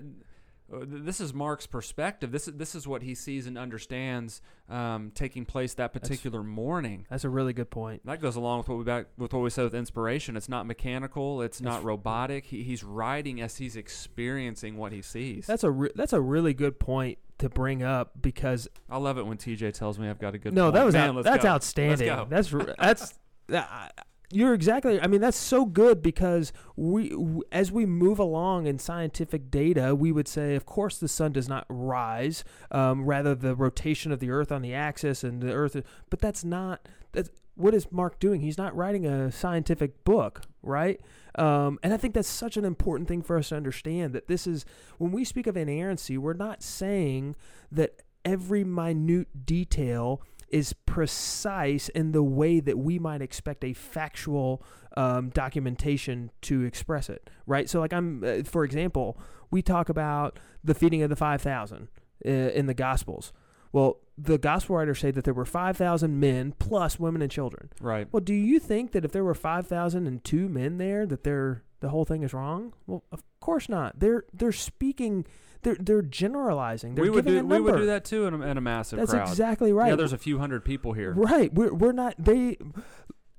[0.70, 2.32] this is Mark's perspective.
[2.32, 7.06] This is this is what he sees and understands um, taking place that particular morning.
[7.10, 8.06] That's a really good point.
[8.06, 10.36] That goes along with what we back with what we said with inspiration.
[10.36, 11.42] It's not mechanical.
[11.42, 12.46] It's That's- not robotic.
[12.46, 15.46] He, he's writing as he's experiencing what he sees.
[15.46, 19.26] That's a re- that's a really good point to bring up because I love it
[19.28, 20.54] when TJ tells me I've got a good.
[20.54, 20.76] no, point.
[20.76, 21.50] that was Man, out, that's go.
[21.50, 22.08] outstanding.
[22.30, 22.50] That's
[22.80, 23.14] that's
[23.48, 25.00] that- you're exactly.
[25.02, 27.16] I mean, that's so good because we,
[27.52, 31.48] as we move along in scientific data, we would say, of course, the sun does
[31.48, 32.44] not rise.
[32.72, 35.82] Um, rather, the rotation of the Earth on the axis and the Earth.
[36.10, 36.88] But that's not.
[37.12, 38.42] That's what is Mark doing?
[38.42, 41.00] He's not writing a scientific book, right?
[41.36, 44.46] Um, and I think that's such an important thing for us to understand that this
[44.46, 44.66] is
[44.98, 47.36] when we speak of inerrancy, we're not saying
[47.72, 54.64] that every minute detail is precise in the way that we might expect a factual
[54.96, 57.70] um, documentation to express it, right?
[57.70, 59.18] So, like, I'm, uh, for example,
[59.52, 61.88] we talk about the feeding of the 5,000
[62.26, 63.34] uh, in the Gospels.
[63.72, 67.70] Well, the gospel writers say that there were 5,000 men plus women and children.
[67.82, 68.08] Right.
[68.10, 72.06] Well, do you think that if there were 5,002 men there that they're the whole
[72.06, 72.74] thing is wrong?
[72.88, 74.00] Well, of course not.
[74.00, 75.26] They're they're speaking
[75.66, 76.96] they're they're generalizing.
[76.96, 79.12] They're we would do we would do that too in a, in a massive That's
[79.12, 79.28] crowd.
[79.28, 79.90] exactly right.
[79.90, 81.14] Yeah, there's a few hundred people here.
[81.14, 81.54] Right.
[81.54, 82.58] We're, we're not, they,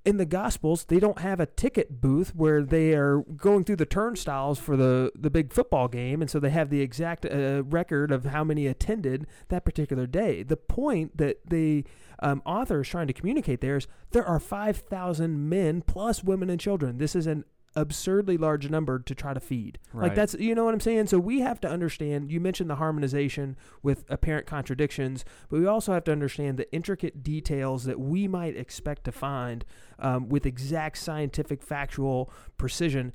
[0.05, 3.87] in the Gospels, they don't have a ticket booth where they are going through the
[3.87, 6.20] turnstiles for the, the big football game.
[6.20, 10.43] And so they have the exact uh, record of how many attended that particular day.
[10.43, 11.85] The point that the
[12.18, 16.61] um, author is trying to communicate there is there are 5,000 men plus women and
[16.61, 16.99] children.
[16.99, 17.45] This is an
[17.77, 19.79] absurdly large number to try to feed.
[19.93, 21.07] Like that's you know what I'm saying?
[21.09, 25.93] So we have to understand you mentioned the harmonization with apparent contradictions, but we also
[25.93, 29.64] have to understand the intricate details that we might expect to find
[29.99, 33.12] um, with exact scientific factual precision.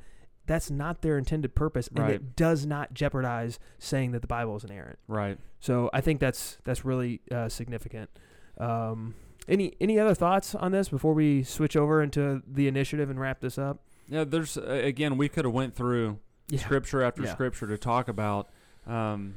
[0.48, 2.16] That's not their intended purpose, and Right.
[2.16, 5.00] it does not jeopardize saying that the Bible is inerrant.
[5.08, 5.38] Right.
[5.60, 8.10] So I think that's that's really uh, significant.
[8.58, 9.16] Um,
[9.48, 13.40] any any other thoughts on this before we switch over into the initiative and wrap
[13.40, 13.84] this up?
[14.12, 16.60] Yeah, there's again we could have went through Yeah.
[16.60, 17.32] scripture after Yeah.
[17.34, 18.50] scripture to talk about
[18.86, 19.36] um,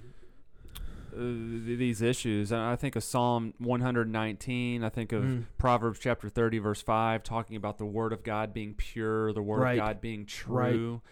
[1.14, 2.50] uh, th- these issues.
[2.50, 4.82] And I think of Psalm 119.
[4.82, 5.44] I think of Mm.
[5.58, 9.60] Proverbs chapter 30, verse 5, talking about the Word of God being pure, the Word
[9.60, 9.78] Right.
[9.78, 10.72] of God being Right.
[10.72, 11.02] true.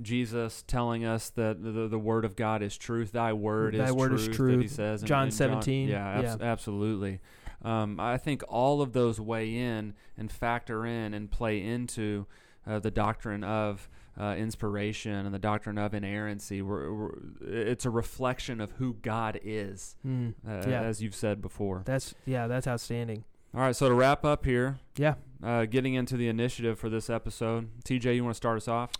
[0.00, 3.12] Jesus telling us that the, the Word of God is truth.
[3.12, 4.36] Thy Word Thy is word is truth.
[4.36, 4.62] That truth.
[4.62, 6.46] he says in- John in 17, Yeah, abs- yeah.
[6.46, 7.20] absolutely.
[7.62, 12.26] Um, I think all of those weigh in and factor in and play into
[12.66, 13.88] uh, the doctrine of
[14.20, 16.60] uh, inspiration and the doctrine of inerrancy.
[16.62, 17.10] We're, we're,
[17.40, 20.34] it's a reflection of who God is, Mm.
[20.46, 20.82] uh, Yeah.
[20.82, 21.82] as you've said before.
[21.86, 23.24] That's yeah, that's outstanding.
[23.54, 25.14] All right, so to wrap up here, Yeah.
[25.42, 28.90] uh, getting into the initiative for this episode, TJ, you want to start us off?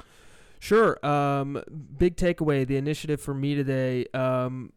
[0.59, 1.05] Sure.
[1.05, 1.63] Um,
[1.99, 4.07] big takeaway: the initiative for me today.
[4.15, 4.73] Um,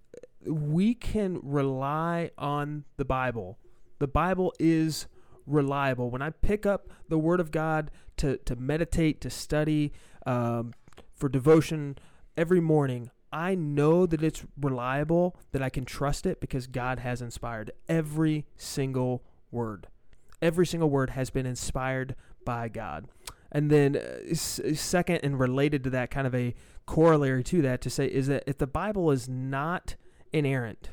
[0.45, 3.57] we can rely on the Bible.
[3.99, 5.07] The Bible is
[5.45, 6.09] reliable.
[6.09, 9.93] When I pick up the Word of God to to meditate, to study,
[10.25, 10.73] um,
[11.13, 11.97] for devotion
[12.37, 15.35] every morning, I know that it's reliable.
[15.51, 19.87] That I can trust it because God has inspired every single word.
[20.41, 23.07] Every single word has been inspired by God.
[23.51, 26.53] And then, uh, second, and related to that, kind of a
[26.85, 29.95] corollary to that, to say is that if the Bible is not
[30.33, 30.89] inerrant,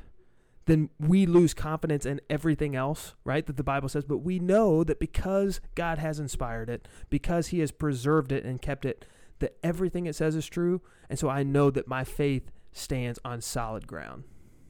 [0.66, 3.44] then we lose confidence in everything else, right?
[3.46, 4.04] That the Bible says.
[4.04, 8.62] But we know that because God has inspired it, because He has preserved it and
[8.62, 9.04] kept it,
[9.40, 10.80] that everything it says is true.
[11.10, 14.24] And so I know that my faith stands on solid ground.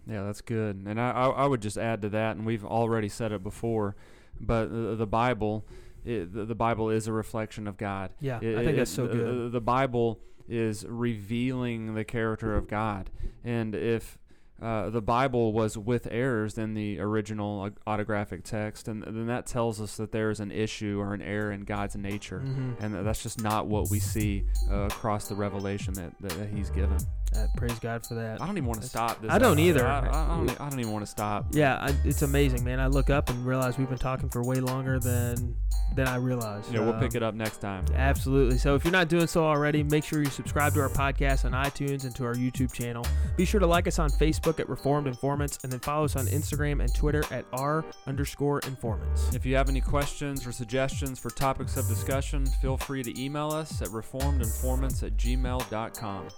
[0.06, 0.82] Yeah, that's good.
[0.86, 3.94] And I, I, I would just add to that, and we've already said it before,
[4.40, 5.64] but the, the Bible,
[6.04, 8.10] it, the, the Bible is a reflection of God.
[8.18, 9.44] Yeah, It- I think that's so uh, good.
[9.46, 10.18] The, the Bible
[10.48, 13.10] is revealing the character of God,
[13.44, 14.18] and if
[14.62, 19.46] uh, the Bible was with errors in the original au- autographic text, and then that
[19.46, 22.80] tells us that there is an issue or an error in God's nature, Mhm.
[22.80, 26.70] and that's just not what we see uh, across the revelation that, that, that He's
[26.70, 26.98] given.
[27.34, 28.40] Uh, praise God for that.
[28.42, 29.30] I don't even want to stop this.
[29.30, 29.68] I don't episode.
[29.80, 29.86] either.
[29.86, 31.46] I, I, don't, I don't even want to stop.
[31.52, 32.78] Yeah, I, it's amazing, man.
[32.80, 35.56] I look up and realize we've been talking for way longer than
[35.94, 36.72] than I realized.
[36.72, 37.84] Yeah, we'll pick Um, it up next time.
[37.94, 38.56] Absolutely.
[38.56, 41.52] So if you're not doing so already, make sure you subscribe to our podcast on
[41.52, 43.04] iTunes and to our YouTube channel.
[43.36, 46.26] Be sure to like us on Facebook at Reformed Informants and then follow us on
[46.28, 49.34] Instagram and Twitter at R underscore informants.
[49.34, 53.50] If you have any questions or suggestions for topics of discussion, feel free to email
[53.50, 56.28] us at reformedinformants at gmail.com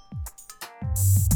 [0.83, 1.34] you